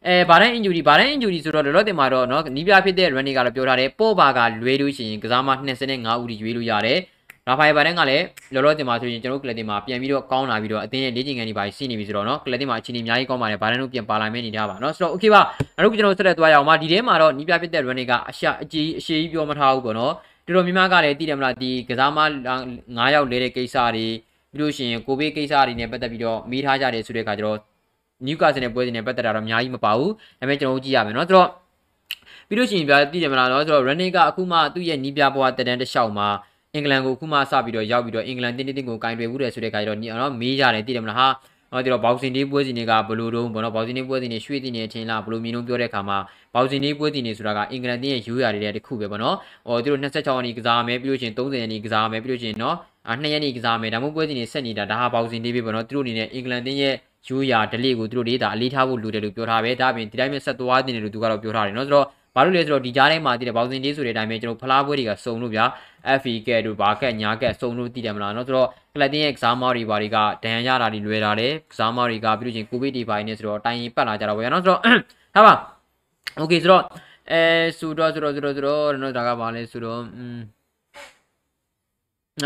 [0.06, 5.50] အဲဘာတိုင်း injury ဘာတိုင်း injury ဆိုတော့လောလောတင်မှာတော့เนาะနီးပြဖြစ်တဲ့ running ကတော့ပြောထားတယ်ပို့ပါကလွဲလို့ရှိရင်ကစားမ
[5.84, 6.98] 25ဦးထိရွေးလို့ရတယ်
[7.48, 15.42] ရာဖိုင်ဘာတန်ကလည်းလောလောတင်မှာဆိုရင်ကျွန်တော်ကလပ်တင်မှာပြန်ပြီးတော့ကောင်းလာပြီးတော့အသင်းရဲ့လေ့ကျင့်ခန်းတွေပါရှိနေပြီဆိုတော့เนาะကလပ်တင်မှာအခြေအနေအများကြီးကောင်းပါတယ်ဘာတန်တို့ပြန်ပါလာမယ့်အနေထားပါเนาะဆိုတော့ okay ပါ
[15.78, 20.12] အခုကျွန်တော်ဆက်လက်သွားရအောင်ပါဒီထဲမှာတော့နီးပြဖြစ်တဲ့ running ကအရှာအကြီးအရှိကြီးပြောမထားဘူးပေါ့เนาะ
[20.46, 22.18] တော်တော်များများကလည်းသိတယ်မလားဒီကစားမ
[22.66, 24.06] 9ယောက်လဲတဲ့ကိစ္စတွေ
[24.52, 27.58] ပြီးလို့ရှိရင်ကိုဘေးကိစ္စတွေနဲ့ပတ်သက်ပြီးတော့မိထားကြတယ်ဆိုတဲ့အခါကျတော့
[28.26, 31.48] နျူကာဆယ်နဲ့ပွဲစဉ်နဲ့ပတ်သက်တာတော့အများကြီးမပါဘူးဒါပေမဲ့ကျွန်တော်တို့ကြည့်ရမယ်เนาะဆိုတော့
[32.48, 36.28] ပြီးလို့ရှိရင်ပြသိတယ်မလားเนาะဆိုတော့ running ကအခုမှသူ့ရဲ့နီးပြဘွားတက်တန်းတစ်လျှောက်မှာ
[36.75, 41.27] အင်္ဂလန်ကိုခုမှစပြီးတော့ရောက်ပြီးတော့အင်္ဂလန်တင်းတင်းကိုကင်တွယ်မှုတယ်ဆိုတဲ့ခါကျတော့နော်မေးကြတယ်သိတယ်မလားဟာ
[41.71, 46.17] နော်ဒီတော့ဘောက်စင်လေးပွဲစဉ်တွေကဘလို့တုံးပေါ့နော်ဘောက်စင်လေးပွဲစဉ်တွေရွှေ့တင်နေထင်လားဘလို့မြင်လို့ပြောတဲ့ခါမှာ
[46.53, 49.35] ဘောက်စင်လေးပွဲစဉ်တွေဆိုတာကအင်္ဂလန်တင်းရဲ့ယူရတွေတခုပဲပေါ့နော်
[49.67, 52.77] ဟောသူတို့26ရက်နေ့ကစားမယ်ပြီးလို့ရှိရင်30ရက်နေ့ကစားမယ်ပြီးလို့ရှိရင်နော်
[53.07, 56.93] အာ2ရက်နေ့ကစားမယ်ဒါမှမဟုတ်ပွဲစဉ်တွေဆက်နေတာဒါဟာဘောက်စင်လေးပဲပေါ့နော်သူတို့အနေနဲ့အင်္ဂလန်တင်းရဲ့
[57.27, 65.64] ယူရဒလေးကိုသူတို့လေးဒါအလေးထားဖို့လိုတယ်လို့ပြောထားပဲဒါပြင်ဒီတိုင်းပဲဆက်သွားတင်တယ်လို့သူကတော့ပြောထားတယ်နော်ဆိုတော့ ဘာလို့လဲဆိုတော့ဒီကြားထဲမှာတည်တယ်ဘောက်စင်လေးဆိုတဲ့အတိုင်းပဲကျွန်တော်ဖလားပွဲတွေကစုံလို့ဗျာ
[66.20, 74.80] FE ကဲတို့ဘာကက်ညာကက်စုံလို့တည်တယ်မလားเนาะဆိုတော့ကလပ်တင်ရဲ့ကစားမောတွေဘာတွေကဒဏ်ရာရတာတွေလွယ်တာတယ်ကစားမောတွေကပြီးလို့ချင်းကိုဗစ်တွေဘာတွေနဲ့ဆိုတော့တိုင်ရင်ပတ်လာကြတော့ဗျာเนาะဆိုတော့
[75.34, 75.54] ဟာပါ
[76.38, 76.82] โอเคဆိုတော့
[77.30, 77.40] အဲ
[77.78, 80.38] ဆိုတော့ဆိုတော့ဆိုတော့ဆိုတော့เนาะဒါကဘာလဲဆိုတော့อืม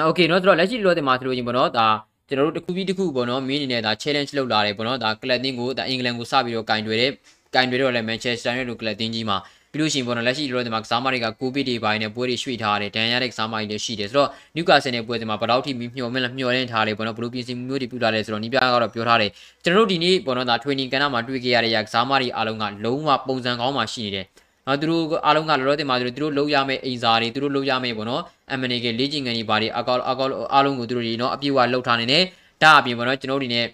[0.06, 1.88] โอเคเนาะဆိုတော့လက်ရှိလောတဲ့မှာဆိုလို့ချင်းပေါ့เนาะဒါ
[2.28, 7.12] ကျွန်တော်တို့တစ်ခုပြီးတစ်ခုပေါ့နော်မင်းအနေနဲ့ဒါ challenge လုပ်လာတယ်ပေါ့နော်ဒါကလပ်တင်ကိုဒါအင်္ဂလန်ကိုစပြီးတော့ကင်တွယ်တယ်
[7.54, 9.36] ကင်တွယ်တော့လည်း Manchester United ကလပ်တင်ကြီးမှာ
[9.73, 19.31] ပြီးလို့ရှိရင်ပေါ့နော်လက်ရှိလောဒီမှာကစားမတွေကကိုဗစ်တွေပိုင်းနဲ့ပွဲတွေရွှေ့ထားတယ်ဒဏ်ရာတဲ့ကစားမတွေလည်းရှိတယ်ဆိုတော့နျူကာဆယ်နဲ့ပွဲစဉ်မှာဘယ်တော့ထိမျှော်မလဲမျှော်လင့်ထားတယ်ပေါ့နော်ဘလို့ပြင်ဆင်မှုမျိုးတွေပြုလာတယ်ဆိုတော့နီးပြကတော့ပြောထားတယ်
[19.63, 24.25] ကျွန်တော်တို့ဒီနေ့ပေါ့နော်ဒါ training ကန်နာမှာတွေ့ခဲ့ရတဲ့ကစားမတွေအားလုံးကလုံးဝပုံစံကောင်းမှရှိနေတယ်
[24.67, 28.21] နော်သူတို့အားလုံးကလောလောတင်မှာသူတို့လုံးရမယ့်အိမ်စာတွေသူတို့လုံးရမယ့်ပေါ့နော်
[28.59, 32.23] M&A ကလေ့ကျင့်ခန်းတွေဘာတွေအကောအကောအားလုံးကိုသူတို့ဒီနော်အပြည့်အဝလှုပ်ထားနေတယ်
[32.63, 33.65] ဒါအပြင်ပေါ့နော်ကျွန်တော်တို့ဒီနေ့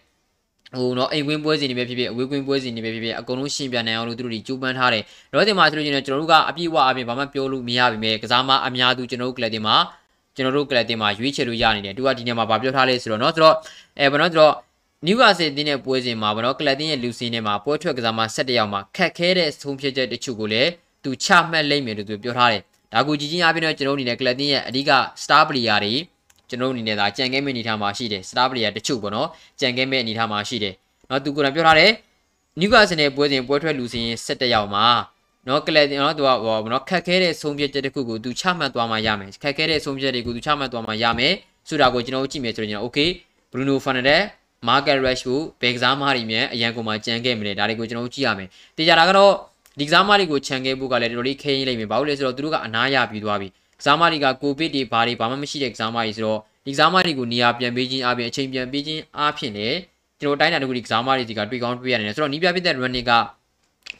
[0.77, 9.75] ဟိုနော်အိမ်ကွင်းပွဲစဉ်တွေပဲဖြစ်ဖြစ်အဝေးကွင်းပွဲစဉ်တွေပဲဖြစ်ဖြစ်အကုန်လုံးရှင်းပြနိုင်အောင်လို့သူတို့တွေကြိုးပမ်းထားတယ်။တော့တင်မှာဆိုလို့ကျွန်တော်တို့ကအပြည့်အဝအပြင်ဘာမှပြောလို့မရပါဘူး။ကစားမအများသူကျွန်တော်တို့ကလပ်တင်မှာ
[10.35, 13.55] ကျွန်တော်တို့ကလပ်တင်မှာရွေးချယ်လို့ရနေတယ်။သူကဒီနေ့မှာဗာပြောထားလဲဆိုတော့နော်ဆိုတော့
[13.99, 14.53] အဲဘာနော်ဆိုတော့
[15.05, 20.69] နျူကာဆယ်တင်းရဲ့ပွဲစဉ်မှာဘာနော်ကလပ်တင်ရဲ့လူစင်းထဲမှာပွဲထွက်ကစားမ17ယောက်မှာခက်ခဲတဲ့ဆုံးဖြတ်ချက်တချို့ကိုလည်း
[21.03, 22.61] သူချမှတ်လိမ့်မယ်လို့သူပြောထားတယ်။
[22.93, 24.91] ဒါကိုကြည်ချင်းအပြင်တော့ကျွန်တော်တို့အနေနဲ့ကလပ်တင်ရဲ့အဓိက
[25.23, 25.93] star player တွေ
[26.49, 29.27] ကျွန်တော်တို့အနေနဲ့ဒါကြံခဲ့မဲ့အနေထားမှာရှိတယ်စတားပလေယာတချို့ပေါ့နော်
[29.59, 30.73] ကြံခဲ့မဲ့အနေထားမှာရှိတယ်
[31.09, 31.91] နော်သူကိုယ်တိုင်ပြောထားတယ်
[32.59, 34.85] နျူကာဆယ်နယ်ပွဲစဉ်ပွဲထွက်လူစင်း17ယောက်မှာ
[35.47, 41.33] နော်ကလပ်နော်သူကဟောနော်ခက်ခဲတဲ့ဆုံးဖြတ်ချက်တစ်ခုကိုသူချမှတ်သွားမှရမယ်ခက်ခဲတဲ့ဆုံးဖြတ်တွေကိုသူချမှတ်သွားမှရမယ်
[41.67, 43.09] ဆိုတာကိုကျွန်တော်တို့ကြည့်မယ်ဆိုရင်ကျွန်တော် okay
[43.51, 44.21] Bruno Fernandes
[44.67, 48.47] Marcus Rashford ဘယ်ကစားမားတွေမြန်အရန်ကုန်မှာကြံခဲ့မလဲဒါတွေကိုကျွန်တော်တို့ကြည့်ရမယ်
[48.77, 49.33] တေချာတာကတော့
[49.79, 53.47] ဒီကစားမားတွေကိုခြံခဲ့ဖို့ကလည်းတော်တော်လေးခဲရင်းလိုက်မယ်ဘာလို့လဲဆိုတော့သူတို့ကအနားရပြီးသွားပြီ
[53.80, 59.78] ကစားမတွေကကိုဗစ်တွေဘာတွေဘာမှမရှိတဲ့ကစားမတွေဆိုတော့ဒီကစားမတွေကိုနေရာပြန်ပေးခြင်းအပြင်အချိန်ပြန်ပေးခြင်းအပြင်လည်း
[60.20, 63.12] ကျွန်တော်တိုင်းတာတခုဒီကစားမတွေဒီကတွေ့ကောင်းတွေ့ရတယ်ဆိုတော့နီးပြပြတဲ့ running က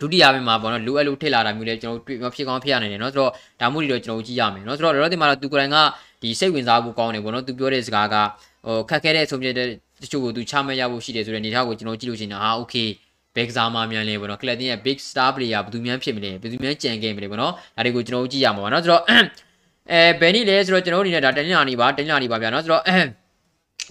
[0.01, 5.77] ဒုတိယပိုင်းမှာပေါ့နော်လိုအပ်လို့ထစ်လာတာမျိုးလည်းကျွန်တော်တွေ့မဖြစ်ကောင်းဖြစ်ရနိုင်တယ်เนาะဆိုတော့ဒါမှမဟုတ်တော့ကျွန်တော်ကြည့်ရမယ်เนาะဆိုတော့လောလောဆယ်မှာတော့သူကိုယ်တိုင်က
[6.23, 8.17] ဒီစိတ်ဝင်စားဖို့ကောင်းတယ်ပေါ့နော်သူပြောတဲ့စကားက
[8.67, 9.67] ဟိုခက်ခဲတဲ့အဆုံးဖြတ်တဲ့
[10.03, 12.89] တချို့ကိုသူချမှတ်ရဖို့ရှိတယ်ဆိုတဲ့အနေအထားကိုကျွန်တော်ကြည့်လို့ရှိရင်ဟာ okay
[13.37, 19.03] ဘက်ကစားမများလဲပေါ့နော်ကလပ်တင်ရဲ့ big star player ဘယ်သူများဖြစ်မလဲဘယ်သူများကြံခဲ့မလဲပေါ့နော်ဒါတွေကိုကျွန်တော်ကြည့်ရမှာပါเนาะဆိုတော့
[19.92, 22.84] အဲဘယ်နည်းလဲဆိုတော့ကျွန်တော်တို့အနေနဲ့ဒါတင်လာနေပါတင်လာနေပါဗျာနော်ဆိုတော့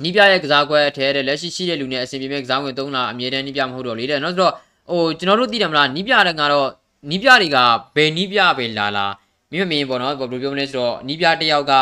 [0.03, 4.53] နီးပြရဲ့ကစားကွက်အထဲတဲ့လက်ရှိရှိတဲ့လူနဲ့အဆင်ပြေမဲ့ကစားဝင်3လအမြဲတမ်းနီးပြမဟုတ်တော့လေတဲ့နော်ဆိုတော့
[4.91, 6.69] ဟိုကျွန်တော်တို့သိတယ်မလားနီးပြတဲ့ကတော့
[7.11, 7.59] နီးပြတွေက
[7.97, 9.07] ဘယ်နီးပြပဲလာလာ
[9.51, 11.75] မိမမြင်ပေါ့နော်ဘယ်လိုပြောမလဲဆိုတော့နီးပြတစ်ယောက်က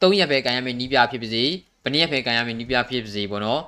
[0.00, 1.44] 3ရက်ပဲကန်ရမယ်နီးပြဖြစ်ပါစေ
[1.82, 3.60] ဘယ်နည်းရက်ပဲကန်ရမယ်နီးပြဖြစ်ပါစေပေါ့နော်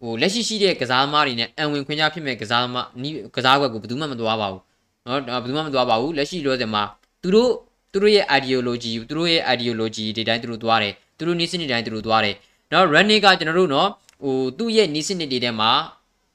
[0.00, 4.62] ဟိုလက်ရှိရှိတဲ့ကစားသမားတွေနဲ့အံဝင်ခွင့်ရဖြစ်မဲ့ကစားသမားနီးကစားကွက်ကိုဘယ်သူမှမသွားပါဘူး
[5.06, 6.82] နော်ဘယ်သူမှမသွားပါဘူးလက်ရှိလောဆယ်မှာ
[7.22, 7.50] သူတို့
[7.96, 12.34] သူတို့ရဲ့ ideology သူတို့ရဲ့ ideology ဒီတိုင်းသူတို့သွားတယ်သူတို့နည်းစနစ်တိုင်းသူတို့သွားတယ်
[12.72, 13.88] နော် running ကကျွန်တော်တို့နော်
[14.22, 15.70] ဟိုသူ့ရဲ့နည်းစနစ်တွေထဲမှာ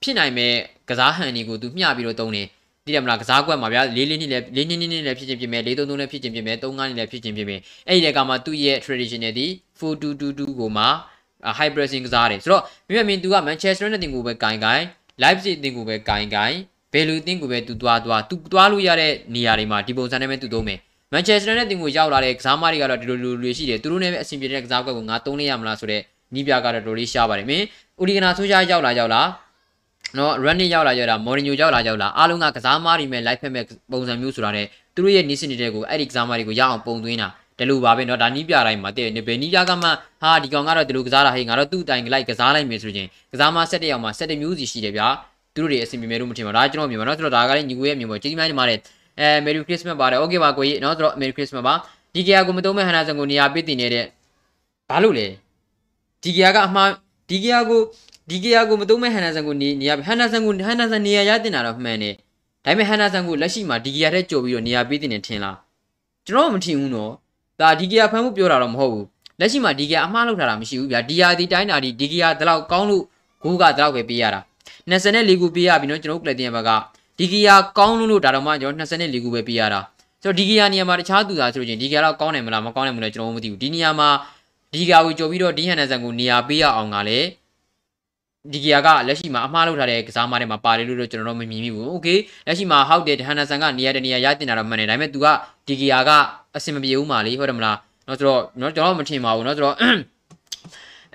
[0.01, 0.53] ဖြစ်နိုင်မဲ့
[0.89, 2.48] ကစားဟန်တွေကိုသူမျှပြီးတော့တုံးတယ်
[2.86, 9.48] သိတယ်မလားကစားကွက်မှာဗျာလေးလေးနှစ်လည်းလေးနှစ်နှစ်လည်းဖြစ်ချင်းဖြစ်မယ်လေးသုံးသုံးလည်းဖြစ်ချင်းဖြစ်မယ်သုံးငါးနှစ်လည်းဖြစ်ချင်းဖြစ်မယ်အဲ့ဒီတကမှသူ့ရဲ့ traditional ဒီ
[9.80, 10.86] 4222ကိုမှ
[11.58, 12.63] high pressing ကစားတယ်ဆိုတော့
[12.94, 14.84] မြင်မြင်သူက Manchester United တင်ကိုပဲဂိုင်ဂိုင်
[15.22, 16.56] Leipzig တင်ကိုပဲဂိုင်ဂိုင်
[16.94, 20.80] ဘယ်လိုတင်ကိုပဲသူသွားသွားသူသွားလို့ရတဲ့နေရာတွေမှာဒီပုံစံနဲ့ပဲသူသုံးမယ်
[21.12, 26.02] Manchester United တင်ကိုရောက်လာတဲ့ကစားမတွေကတော့ဒီလိုလိုတွေရှိတယ်သူတို့နဲ့ပဲအဆင်ပြေတဲ့ကစားကွက်ကိုငါသုံးလိုက်ရမလားဆိုတော့
[26.35, 27.64] နီးပြကတော့တော်လေးရှားပါတယ်မင်း
[28.00, 29.23] ဦးဒီကနာဆိုရှာရောက်လာရောက်လာ
[30.18, 39.88] နော် running ရောက်လာရောက်လာ Mourinho ရောက်လာရောက်လာအားလုံးကကစားမားတွေမဲ့ live ဖက်မဲ့ပုံစံမျိုးဆိုတာနဲ့သူတို့ရဲ့နီးစနစ်တွေကိုအဲ့ဒီကစားမားတွေကိုရအောင်ပုံသွင်းတာတလူပါပဲเนาะဒါနီးပြတိုင်းမှာတဲ့ဘယ်နီးပြကမှ
[40.22, 45.07] ဟာဒီကောင်ကတော့ဒီလိုကစားတာဟေးငါတော့သူ့တိုင်လိုက်ကစားလိုက်မယ်ဆိုရင်ကစားမား7ရောက်မှာ7မျိုးစီရှိတယ်ဗျာ
[45.55, 48.79] သူတို့တွေအဆင်ပြေမယ်လို့မထင်ပါဒါကျွန်တော်မြင်ပါเนาะဆိုတော့ဒါကလည်းညီကိုရဲ့မြင်ပါကျေးဇူးများတင်ပါတယ်
[49.20, 51.74] အဲ Merry Christmas ပါတယ် Okay ပါကိုကြီးเนาะဆိုတော့ Merry Christmas ပါ
[52.14, 54.07] ဒီကရကိုမသုံးမဲ့ဟန်နာဆန်ကိုနေရာပေးတင်နေတဲ့
[54.88, 55.26] ဘာလို့လဲ
[56.22, 56.90] ဒီကရကအမှား
[57.31, 57.81] ဒီကရကို
[58.31, 62.14] ဒီကရကိုမသုံးမဲ့ဟန်နာဆန်ကိုနေနေရာဟန်နာဆန်ကိုဟန်နာဆန်နေရာရတင်တာတော့မှန်တယ်
[62.64, 65.57] ဒါပေမဲ့ဟန်နာဆန်ကိုလက်ရှိမှာဒီကရတဲ့ကြိုပြီးတော့နေရာပေးတင်နေထင်လား
[66.26, 67.12] ကျွန်တော်မထင်ဘူးနော်
[67.61, 69.07] ဒါဒီကရဖမ်းမှုပြောတာတော့မဟုတ်ဘူး
[69.40, 73.05] လက်ရှိမှာဒီကရအမှားလုပ်ထားတာမရှိဘူးဗျာဒီယာဒီတိုင်းတာဒီဒီကရဒီလောက်ကောင်းလို့
[73.42, 74.40] ဂိုးကဒီလောက်ပဲပေးရတာ
[74.90, 76.70] 24ခုပေးရပြီနော်ကျွန်တော်ကလပ်တင်ဘက်က
[77.21, 79.79] ဒီကရကောင်းလို့ဒါတော့မှကျွန်တော်24ခုပဲပေးရတာ
[80.23, 84.10] ဆိုတော့ဒီကရနေရာမှာတခြားသူသားဆိုလို့ချင်းဒီကရတော့ကောင်းတယ်မလားမကောင်းတယ်မလားကျွန်တော်မသိဘူးဒီနေရာမှာ
[84.73, 87.27] ဒီကရကိုကြိုပြီးတော့ဒီဟန်နဆန်ကိုနေရာပေးရအောင်ကလည်း
[88.51, 95.25] ဒီကီယာကလက်ရှိမှာအမှားလုပ်ထားတဲ့ကစားမတွေမှာပါတယ်လို့တော့ကျွန်တော်တို့မမြင်မိဘူး။ Okay လက်ရှိမှာဟောက်တယ်ဟန်နဆန်ကနေရာတနေရာရတင်တာတော့မှန်တယ်ဒါပေမဲ့ तू က
[95.67, 96.10] ဒီကီယာက
[96.55, 99.75] အဆင်မပြေဘူးမာလေဟုတ်တယ်မလား။နော်ဆိုတော့နော်ကျွန်တော်မထင်ပါဘူးနော်ဆိုတော့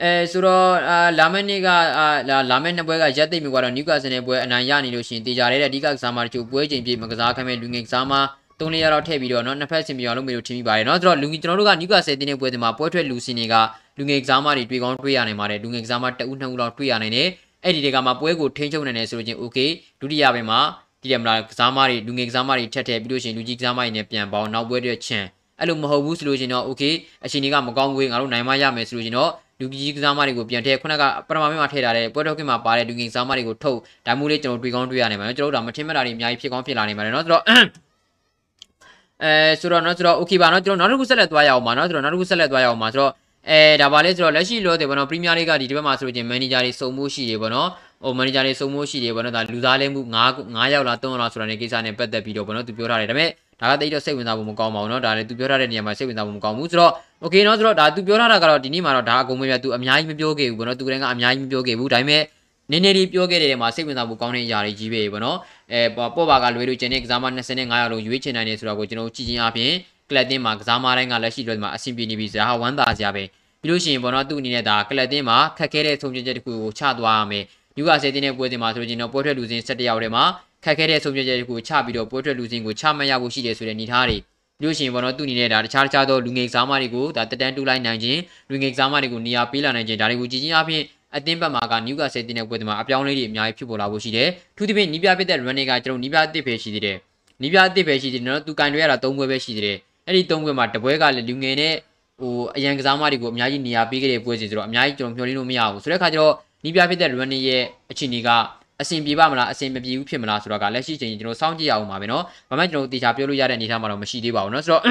[0.02, 8.12] အဲဆိုတော့အာလာမက်နေ့ကအာလာမက်နှစ်ပွဲကရက်သိမ့်မြွာတော့နျူကာဆယ်နယ်ပွဲအနိုင်ရနေလို့ရှိရင်တေချာတဲ့အဓိကကစားမတချို့ပွဲချိန်ပြည့်မကစားခိုင်းမဲ့လူငယ်ကစားမ
[8.60, 13.54] သုံးလေးရတော့ထည့်ပြီးတော့နော်နှစ်ဖက်စင်ပြောင်းလို့မျိုးထင်မိပါတယ်နော်ဆိုတော့လူကြီးကျွန်တော်တို့ကနျူကာဆယ်တင်းတဲ့ပွဲတွေမှာပွဲထွက်လူစင်တွေက
[13.98, 17.28] လူငယ်ကစားမတွေတွေ့ကောင်းတွေ့ရနိုင်ပါတယ်လူငယ်ကစားမတအုပ်နှစ်ဦးလောက်တွေ့ရနိုင်တယ်
[17.64, 19.68] အဲ့ဒီတွေကမှပွဲကိုထိန်းချုပ်နိုင်တယ်ဆိုလို့ချင်း okay
[20.00, 20.60] ဒုတိယပိုင်းမှာ
[21.02, 25.24] ဒီရမလားကစားမတွေလူငယ်ကစားမတွေထက်ထည့်ပြီးလို့ရှိရင်လူကြီးကစားမတွေနဲ့ပြန်ပေါင်းနောက်ပွဲတွေချန်
[25.60, 26.92] အဲ့လိုမဟုတ်ဘူးဆိုလို့ချင်းတော့ okay
[27.24, 37.42] အချိန်တွေကမကောင်းဘူးငါတို့နိုင်မရမယ်ဆိုလို့ချင်းတော့ လူကြီးကစားမတွေကိုပြန်ထည့်ခုနကပထမပိုင်းမှာထည့်ထားတဲ့ပွဲတော်ကင်းမှာပါတဲ့လူကြီးကစားမတွေကိုထုတ်ဒါမျိုးလေးကျွန်တော်တွေ့ကောင်းတွေ့ရနိုင်မှာနော်ကျွန်တော်တို့ဒါမထင်မှတ်တာတွေအများကြီးဖြစ်ကောင်းဖြစ်လာနိုင်မှာနော်ဆိုတော့
[39.22, 43.12] အဲဆိုတော့နော်ဆိုတော့ okay ပါနော်ကျွန်တော်နောက်တစ်ခုဆက်လက်သွားရအောင်ပါနော်ဆိုတော့နောက်တစ်ခုဆက်လက်သွားရအောင်ပါဆိုတော့
[43.50, 47.68] အဲဒါပါလေဆိုတော့လက်ရှိလောတယ်ဗောနော်ပရီးမီးယားလိဂ်ကဒီဒီဘက်မှာဆိုလို့ချင်းမန်နေဂျာတွေစုံမှုရှိတယ်ဗောနော်
[48.04, 53.30] ဟိုမန်နေဂျာတွေစုံမှုရှိတယ်ဗောနော်ဒါလူသားလဲမှု9 9ယောက်လား3ယောက်လားဆိုတာနေကိစ္စနဲ့ပတ်သက်ပြီးတော့ဗောနော်သူပြောထားတယ်ဒါပေမဲ့
[53.61, 62.23] ဒါကတိတ်တော့စိတ်ဝင်စားဖို့မကောင်းပါဘူးเนาะဒါလည်းသူပြောထားတဲ့နေရာမှာစိတ်ဝင်စားဖို့မကောင်းဘူးဆိုတော့ okay เนาะဆိုတော့ဒါသူပြောထားတာကတော့ဒီနေ့မှာတော့ဒါအကုန်မပြသူအများကြီးမပြောခဲ့ဘူးပေါ့နော်သူကလည်းကအများကြီးမပြောခဲ့ဘူးဒါပေမဲ့
[62.71, 65.37] နည်းနည်းလေးပြောခဲ့တဲ့နေရာမှာစိတ်ဝင်စားဖို့ကောင်းတဲ့အရာတွေကြီးပဲပေါ့နော်
[65.71, 69.71] အဲပေါ့ပါကလွေးလို့ကျန်တဲ့ကစားမ25ယောက်လုံးရွေးချယ်နိုင်တယ်ဆိုတော့ကိုကျွန်တော်ကြည့်ချင်းအပြင်
[70.09, 73.23] ကလပ်တင်မှာကစားမတိုင်းကလက်ရှိတော့ဒီမှာအဆင်ပြေနေပြီဆိုတာဟာဝမ်းသာစရာပဲ
[73.61, 77.43] ပြီးလို့ရှိရင်ပေါ့နော်သူ့အနေနဲ့ဒါကလပ်တင်မှာခက်ခဲတဲ့ဆုံးဖြတ်ချက်တစ်ခုကိုချသွားရမယ်
[77.77, 80.23] ယူကာဆယ်တင်တဲ့ပွဲစဉ်မှာဆိုလို့ချင်းတော့ပွဲထွက်လူစင်း17ယောက်ထဲမှာ
[80.64, 84.18] ခက်ခဲတဲ့ဆုံးဖြတ်ချက်တစ်ခုကိုချပြီးတော့ပွဲထွက်လူစင်းကိုချမှတ်ရဖို့ရှိတယ်ဆိုတဲ့အနေထားတွေ
[84.62, 90.82] လို့ရှိရင်ပေါ့နော်သူ့အနေနဲ့ဒါတခြားတခြားသောလူငယ်စားမတွေကိုဒါတက်တန်းတူလိုက်နိုင်ခြင်းလူငယ်စားမတွေကိုနေရာပေးလာနိုင်ခြင်းဒါတွေကိုကြည်ချင်းအပြင်
[91.16, 96.96] အသင်းဘက်မှာကနျူကာဆယ်တင်တဲ့ပွဲတွေမှာအပြောင်းလဲတွေအများကြီးဖြစ်ပေါ်လာဖို့ရှိတယ်။ထူးသဖြင့်နီးပြပစ်တဲ့ running ကကျွန်တော်နီးပြအသစ်ပဲရှိသေးတယ်။
[97.42, 101.74] နီးပြအသစ်ပဲရှိသေးတယ်နော်။သူကင်တွေရတာ၃ပွဲပဲရှိသေးတယ်။အဲ့ဒီ၃ပွဲမှာတပွဲကလည်းလူငယ်နဲ့
[102.18, 106.32] ဟိုအရန်ကစားမတွေကိုအများကြီးနေရာပေးခဲ့တဲ့ပွဲစီဆိုတော့အများကြီးကျွန်တော်မျှော်လင့်လို့မရဘူး။ဆိုတဲ့အခါကျတော့
[106.64, 108.28] နီးပြပစ်တဲ့ running ရဲ့အခြေအနေက
[108.81, 114.83] အဆင်ပြေပါမလားအဆင်မပြေဘူးဖြစ်မလားဆိုတော့ကလက်ရှိချိန်ကျွန်တော်စောင့်ကြည့်ရအောင်ပါပဲเนาะဘာမှကျွန်တော်တေချာပြောလို့ရတဲ့အနေအထားမှာတော့မရှိသေးပါဘူးเนาะဆိုတော့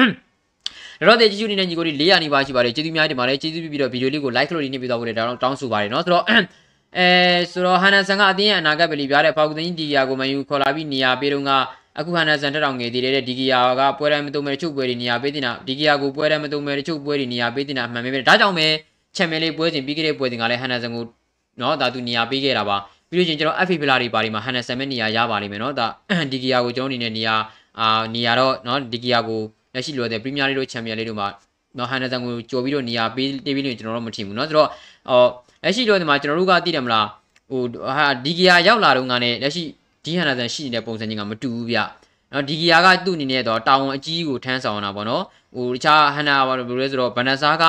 [1.07, 6.23] တော့တဲ့ကြည့်ရှုနေတဲ့ညီကိုတွေ400နီးပါးရှိပါတယ်ကျေးဇူးများတင်ပါတယ်ကျေးဇူးပြုပြီးတော့ဗီဒီယိုလေးကို like လုပ်လေးနေပြီးတော့ဖို့လည်းတောင်းတောင်းဆိုပါတယ်เนาะဆိုတော့
[6.97, 7.07] အဲ
[7.51, 11.51] ဆိုတော့ဟန်နဆန်ကအတင်းရဲ့အနာဂတ်ပဲလီပြတဲ့ဖောက်ကူသိန်းဒီယာကိုမန်ယူခေါ်လာပြီးနေရာပေးတော့က
[11.99, 18.67] အခုဟန်နဆန်တက်တော်ငယ်သေးတဲ့ဒီဂီယာကပွဲရမတုံမဲ့ချုပ်ပွဲတွေနေရာပေးတင်တာဒီဂီယာကိုပွဲရမတုံမဲ့ချုပ်ပွဲတွေနေရာပေးတင်တာအမှန်ပဲဒါကြောင့်ပဲ
[19.15, 21.03] ချန်ပီယံလိပွဲစဉ်ပြီးခဲ့တဲ့ပွဲစဉ်ကလည်းဟန်နဆန်ကို
[21.61, 22.77] နော်ဒါသူနေရာပေးခဲ့တာပါ
[23.10, 25.86] ပြီးလို့ချင်းကျွန်တော် FA ဖလာတွေပါဒီမှာ Henderson မဲ့နေရာရပါလိမ့်မယ်နော်ဒါ
[26.32, 27.34] ဒီဂီယာကိုကျွန်တော်အနေနဲ့နေရာ
[27.80, 29.40] အာနေရာတော့နော်ဒီဂီယာကို
[29.74, 31.28] လက်ရှိလိုတဲ့ Premier League တို့ Champions League တို့မှာ
[31.78, 34.68] နော် Henderson ကိုကြော်ပြီးတော့နေရာပေးတေးပြီးလို့ကျွန်တော်တို့မထင်ဘူးနော်ဆိုတော့
[35.08, 35.26] ဟော
[35.64, 37.06] လက်ရှိလိုတဲ့မှာကျွန်တော်တို့ကသိတယ်မလား
[37.50, 37.62] ဟို
[37.96, 39.64] ဟာဒီဂီယာရောက်လာတော့ငါနဲ့လက်ရှိ
[40.04, 41.78] ဒီ Henderson ရှိနေတဲ့ပုံစံချင်းကမတူဘူးဗျ
[42.32, 45.22] နော်ဒီဂီယာကသူ့အနေနဲ့တော့တာဝန်အကြီးကိုထမ်းဆောင်တာပေါ့နော်
[45.54, 47.64] ဟိုတခြားဟန်နာဘာလို့လဲဆိုတော့ဘန်နဆာက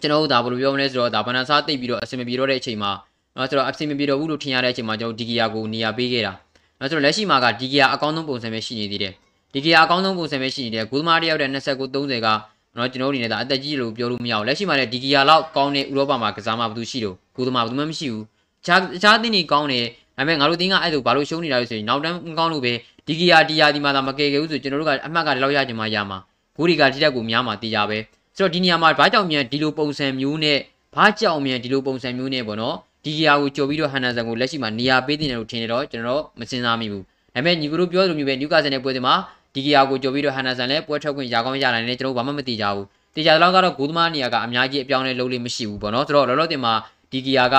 [0.00, 2.92] ကျွန်တော်တို့ဒါဘယ်လိုပြောမလဲဆိုတော့ဒါဘန်နဆာတိတ်ပြီးတော့အဆင်မပြေတော့တဲ့အချိန်မှာ
[3.36, 6.32] နော်ဆိုတော့အဆင်မပြေတော့ဘူးလို့ထင်ရတဲ့အချိန်မှာကျွန်တော်ဒီဂီယာကိုနေရာပေးခဲ့တာ
[6.80, 9.12] နော်ဆိုတော့လက်ရှိမှာကဒီဂီယာအကောင်းဆုံးပုံစံပဲရှိနေသေးတယ်
[9.52, 12.28] ဒီဂီယာအကောင်းဆုံးပုံစံပဲရှိနေတယ်ဂိုးသမားတယောက်တဲ့29 30က
[12.76, 22.72] နော်ကျွန်တော်တို့အနေနဲ့ဒါအသက်ကြီးလို့ပြောလို့မရဘူးလက်ရှိမှာလည်းဒီဂီယာလောက်ကောင်းတဲ့ဥရောပမှာကစားမှဘာလို့ရှိတော့ဂိုးသမားဘာလို့မှမရှိဘူးတခြားတခြားတင်းတွေကောင်းတယ်ဒါပေမဲ့ငါတို့တင်းကအဲ့ဒါဘာလို့ရှုံးနေတာလဲဆိုရင်နောက်တန်းကောင်းလို့ပဲ
[23.06, 26.18] ဒီဂီယာဒီယာဒီမှာသာမကယ်ခဲ့ဘူးဆိုကျွန်တော်တို့ကအမှတ်ကဒီလောက်ရကြမှာရမှာ
[26.56, 27.98] ဂိုးတွေကတိတက်ကိုများမှာတေးကြပဲ
[28.36, 30.58] ဆိုတော့ဒီနေရာမှာဘာကြောင့်မြန်ဒီလိုပုံစံမျိုးနဲ့
[30.94, 37.02] ဘာကြောင့်မြန်ဒီလိုပုံစံမျိုးနဲ့ပေါ့နော် ဒီရာကိုကြော်ပြီးတော့ဟန်နန်ဆန်ကိုလက်ရှိမှာနေရာပေးတင်တယ်လို့ထင်နေတော့ကျွန်တော်တို့မစဉ်းစားမိဘူး
[37.34, 39.14] ဒါပေမဲ့ညီကတို့ပြောသလိုမျိုးပဲနျူကာဆယ်နဲ့ပွဲစဉ်မှာ
[39.54, 46.74] ဒီကရာကိုကြော်ပြီးတော့ဟန်နန်ဆန်လည်းပွဲထွက်ခွင့်ရကောင်းရနိုင်တယ်ကျွန်တော်တို့ဘာမှမသိကြဘူးတေချာတော့ကတော့ဂိုးသမားနေရာကအများကြီးအပြောင်းလဲလုပ်လို့မရှိဘူးပေါ့နော်ဆိုတော့လောလောဆယ်မှာ
[47.12, 47.56] ဒီကရာက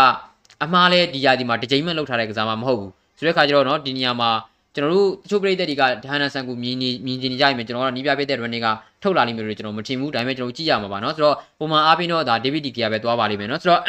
[0.64, 4.30] အမှားလဲဒီရာဒီမှာတစ်ချိန်မှလောက်ထားတဲ့ကစားမှာမဟုတ်ဘူးဆိုတဲ့အခါကျတော့နော်ဒီနေရာမှာ
[4.76, 8.68] ကျွန်တော်တို့တချို့ပြည်သက်တွေကဟန်နန်ဆန်ကိုမြင်နေမြင်နေကြရင်ကျွန်တော်တို့နီးပြပြည်သက်တွေက
[9.04, 13.82] ထုတ်လာလိမ့်မယ်လို့ကျွန်တော်မထင်ဘူးဒါပေမဲ့ကျွန်တော်ကြည့်ရမှာပါနော်ဆိုတော့ပုံမှန်အားဖြင့်တော့ဒါဒေးဗစ်ဒီကရာပဲသွားပါလိမ့်မယ်နော်ဆိုတော့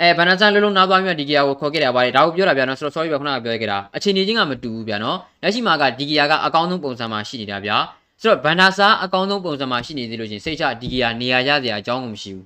[0.00, 7.76] အဲဘန်နာဆန်လုံးလုံးနားသွားပြီးတော့ဒီကီယာကိုခေါ်ခဲ့တာပါတယ်ဒါကိုပြောတာဗျာနော်ဆိုတော့ sorry ဗျာခုနကပြောခဲ့တာအချိန်ချင်းကမတူဘူးဗျာနော်လက်ရှိမှာကဒီကီယာကအကောင်းဆုံးပုံစံမှာရှိနေတာဗျာ
[8.20, 12.44] ဆိုတော့ဘန်နာဆာအကောင်းဆုံးပုံစံမှာရှိနေသေးလို့ချင်းစိတ်ချဒီကီယာနေရာရစရာအကြောင်းကိုမရှိဘူး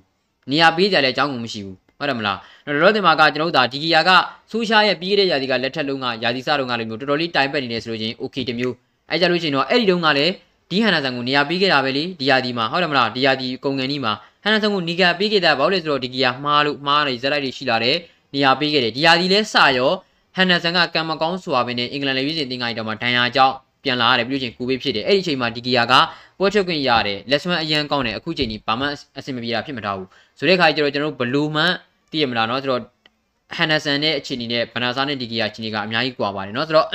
[0.51, 4.09] နေရာပေးစရာလည်းအကြောင်းကိုမရှိဘူးဟုတ်တယ်မလားတော့လောတင်မှာကကျွန်တော်တို့ဒါဒီကီယာက
[4.51, 8.75] ဆူရှာရဲ့ပြီးခဲ့တဲ့ယာဒီကလက်ထက်လုံးကယာဒီစတုန်းကလိုမျိုးတော်တော်လေးတိုင်ပတ်နေနေဆိုလို့ချင်း okay တမျိုး
[9.09, 10.33] အဲကြလို့ချင်းတော့အဲ့ဒီတုန်းကလည်း
[10.69, 17.96] ဒီဟန်နာဆန်ကိုနေရာပေးခဲ့တာပဲလေဒီယာဒီမှာဟုတ်တယ်မလားဒီယာဒီကုံငန်ကြီးမှာ ဟန်နာဆန်ကိုနီကာပေးခဲ့တာဘာလို့လဲဆိုတော့ဒီကီယာမှားလို့မှားနေဇက်လိုက်တွေရှိလာတယ်
[18.34, 19.90] နေရာပေးခဲ့တယ်ဒီယာဒီလဲစရော
[20.36, 25.94] ဟန်နာဆန်ကကံမကောင်းစွာပဲနဲ့အင်္ဂလန်လေပြည်စင်တင်ကိုင်းတော့မှဒဏ်ရာကြောင့်ပြန်လာရတယ်ပြီးလို့ချင်းကိုပေးဖြစ်တယ်အဲ့ဒီအချိန်မှာဒီကီယာက
[26.38, 28.86] ပွဲချုပ်ခွင့်ရတယ်လက်စမန်အရန်ကောင်းတယ်အခုချိန်ကြီးဘာမှ
[29.18, 30.08] အဆင်မပြေတာဖြစ်မထားဘူး
[30.38, 31.72] ဆိုတဲ့ခါကျတော့ကျွန်တော်တို့ဘလူးမန်
[32.10, 32.80] သိရမလားเนาะဆိုတော့
[33.56, 36.86] ဟန်နာဆန်နဲ့အခြေအနေနဲ့ဘနာဆာနဲ့ဒီကီယာအခြေအနေကအများကြီးကွာပါတယ်เนาะဆိုတော့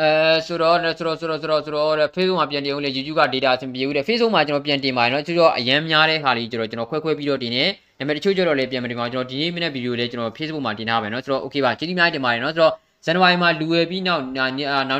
[0.00, 0.10] အဲ
[0.46, 12.72] ဆိုတော့ဆိုတော့ဆိုတော့ဆိုတော့ဆိုတော့ Facebook မှာပြန်တင်အောင်လေ YouTube က data အဆင်ပြေဦးတယ် Facebook မှာကျွန်တော်ပြန်တင်ပါတယ်เนาะဆိုတော့အရန်များတဲ့ဟာလေးကျွန်တော်ကျွန်တော်ခွဲခွဲပြီးတော့တင်နေဒါပေမဲ့တချို့ကျတော့လည်းပြန်မတင်ပါဘူးကျွန်တော်ဒီနေ့မိနစ်ဗီဒီယိုလေးကျွန်တော် Facebook မှာတင်ထားပါမယ်เนาะဆိုတော့ okay ပါကျေးဇူးများတင်ပါတယ်เนาะဆိုတော့
[13.04, 14.52] ဇန်နဝါရီမှာလူဝယ်ပြီးနောက်နောက်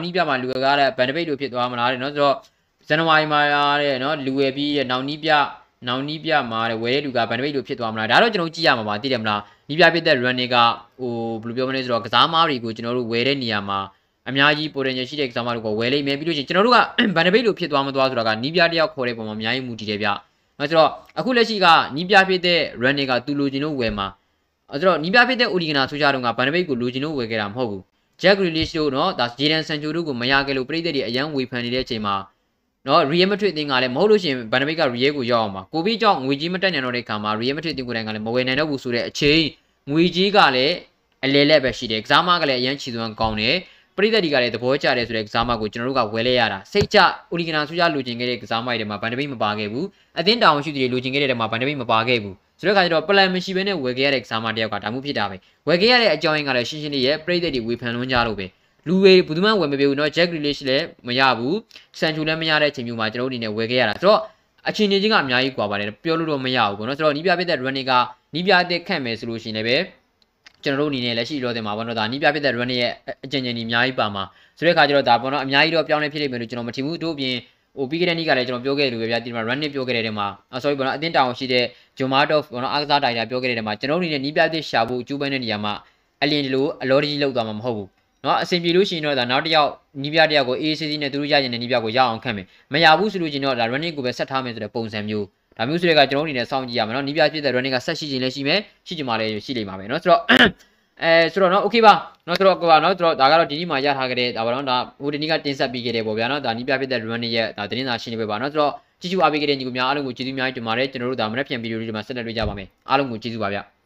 [0.04, 2.36] နီးပြမှာလူဝယ်ကားတဲ့ဗန်ဒပိတ်လိုဖြစ်သွားမလားတဲ့เนาะဆိုတော့
[2.88, 3.40] ဇန်နဝါရီမှာ
[3.80, 5.30] တဲ့เนาะလူဝယ်ပြီးတဲ့နောက်နီးပြ
[5.88, 10.56] နောက်နီးပြမှာတဲ့ဝယ်တဲ့လူကဗန်ဒပိတ်လိုဖြစ်သွားမလားဒါတော့ကျွန်တော်ကြည့်ရမှာပါသိတယ်မလားနီးပြဖြစ်တဲ့ running က
[10.98, 13.78] ဟိုဘယ်လိုပြောမလဲဆိုတော့ကစားမားတွေကိုကျွန်တော်တို့ဝယ်တဲ့နေရာမှာ
[14.29, 16.79] အများကြီး potential ရှိတဲ့ကစားမတွေကိုဝယ်လိမ့်မယ်ပြီးလို့ချင်းကျွန်တော်တို့က
[17.15, 20.09] ဗန်ဒပိတ်လိုဖြစ်သွားမသွားဆိုတာကနီးပြတယောက်ခေါ်တဲ့ပုံမှာအများကြီးမူတည်တယ်ဗျ။
[20.59, 24.07] အဲဆိုတော့အခုလက်ရှိကနီးပြဖြစ်တဲ့ running ကသူလိုချင်လို့ဝယ်မှာ
[24.71, 27.81] အဲဆိုတော့နီးပြဖြစ်တဲ့ Odigana ဆိုကြတော့ကဗန်ဒပိတ်ကိုလိုချင်လို့ဝယ်ခဲ့တာမဟုတ်ဘူး။
[28.21, 32.15] Jack Grealish တို့နော်ဒါ Jadon Sancho တို့ကိုမရခဲ့လို့ပြည်သက်တွေအရန်ဝေဖန်နေတဲ့အချိန်မှာ
[32.87, 39.41] နော် Real Madrid အသင်းကလည်းမဟုတ်လို့ရှိရင်ဗန်ဒပိတ်က Real ကိုရောက်အောင်ပါ။ကိုဗစ်ကြောင့်ငွေကြီးမတက်နိုင်တော့တဲ့ခါမှာ Real Madrid အသင်းကိုယ်တိုင်ကလည်းမဝယ်နိုင်တော့ဘူးဆိုတဲ့အချိန်
[39.91, 40.75] ငွေကြီးကလည်း
[41.25, 43.55] အလဲလက်ပဲရှိတယ်။ကစားမကလည်းအရန်ချီသွမ်းကောင်းတယ်။
[43.96, 46.98] ပရိသတ်တွေကလည်းသဘောကျတယ်ဆိုတဲ့ကစားမကိုကျွန်တော်တို့ကဝယ်လဲရတာစိတ်ချ
[47.30, 49.86] အိုလီဂနာဆူရလူချင်ခဲ့တဲ့ကစားမတွေမှာဗန်ဒဘိတ်မပါခဲ့ဘူး
[50.18, 55.36] အသင်းတောင်ရှိသူတွေလူချင်ခဲ့တဲ့ထဲမှာဗန်ဒဘိတ်မပါခဲ့ဘူးဆိုတဲ့အခါကျတော့ပလန်မရှိဘဲနဲ့ဝယ်ခဲ့ရတဲ့ကစားမတယောက်ကဒါမှဖြစ်တာပဲ
[55.68, 58.46] ဝယ်ခဲ့ရတဲ့အကြောင်းရင်းကလည်းရှင်းရှင်းလေးရဲ့ပရိသတ်တွေဝေဖန်လွန်းကြလို့ပဲ
[58.88, 61.56] လူဝေဘယ်သူမှဝယ်မပြေဘူးเนาะ Jack Grealish လည်းမရဘူး
[61.98, 64.20] ဆန်ချူလည်းမရတဲ့အချိန်မျိုးမှာကျွန်တော်တို့အနေနဲ့ဝယ်ခဲ့ရတာဆိုတော့
[64.68, 67.92] အချင်းချင်းချင်းကအများကြီးกว่าပါတယ်ပြောလို့တော့မရဘူးပေါ့နော်ဆိုတော့နီးပြပြတဲ့ running က
[68.34, 69.76] နီးပြတဲ့ခန့်မယ်ဆိုလို့ရှိရင်လည်းပဲ
[70.63, 72.91] ကျွန်တော်တို့အနေနဲ့လက်ရှိလောတင်မှာပေါ့နော်ဒါနီးပြပြတဲ့ running ရဲ့
[73.25, 74.23] အကျဉ်းချင်းကြီးအများကြီးပါမှာ
[74.57, 77.35] ဆိုတဲ့အခါကျတော့ဒါပေါ့နော်အများကြီးတော့ပြောင်းလဲဖြစ်လိမ့်မယ်လို့ကျွန်တော်မထင်ဘူးတို့အပြင်
[77.77, 80.27] ဟိုပြီးခဲ့တဲ့နေ့ကလည်းကျွန်တော်ပြောခဲ့တယ်လို့ပဲဗျာဒီမှာ run နဲ့ပြောခဲ့တဲ့ထဲမှာ
[80.63, 81.65] sorry ပေါ့နော်အတင်းတောင်ရှိတဲ့
[81.97, 85.73] Jomadov ပေါ့နော်အားကစားတိုင်တာပြောခဲ့တဲ့ထဲမှာကျွန်တော်တို့အနေနဲ့နီးပြသစ်ရှာဖို့ကျူးပန်းတဲ့နေရာမှာ
[86.23, 87.87] အလင်းဒီလိုအလော်ဒီလောက်သွားမှာမဟုတ်ဘူး
[88.25, 89.71] နော်အဆင်ပြေလို့ရှိရင်တော့ဒါနောက်တစ်ယောက်
[90.03, 95.25] နီးပြတစ်ယောက်ကို ACC နဲ့သူတို့ရရင်တဲ့နီးပြကိုရအောင်ခန့်မယ်မရဘူးဆိုလို့ရှိရင်တော့ဒါ running ကိုပဲဆက်ထားမယ်ဆိုတဲ့ပုံစံမျိုး
[95.57, 100.21] ဒါမျိုးဆိုတဲ့ကကျွန်တော်အနေနဲ့စောင့်ကြည့်ရမယ်နော်နီးပြဖြစ်တဲ့ running ကဆက်ရှိခြင်းလည်းရှိမယ်ရှိခြင်းမှလည်းရှိလိမ့်ပါမယ်နော်ဆိုတော့
[101.03, 101.93] အဲဆိုတော့နော် okay ပါ
[102.27, 113.76] နော်ဆိုတော့ကွာနော်ဆိုတော့ဒါကတော့ဒီနေ့မှရထားကြတဲ့ဒါပါနော်ဒါဟိုဒီနေ့ကတင်ဆက်ပေးခဲ့တယ်ပေါ့ဗျာနော်ဒါနီးပြဖြစ်တဲ့ running ရဲ့ဒါသတင်းစာရှင်းလင်းပွဲပါနော်ဆိုတော့ကြည့်ကြည့်အားပေးကြတဲ့ညီကိုများအားလုံးကိုကျေးဇူးများတင်ပါတယ်ကျွန်တော်တို့ဒါမနေ့ပြန်ဗီဒီယိုလေးဒီမှာဆက်လက်တွေ့ကြပါမယ်အားလုံးကိုကျေးဇူးပါဗျာ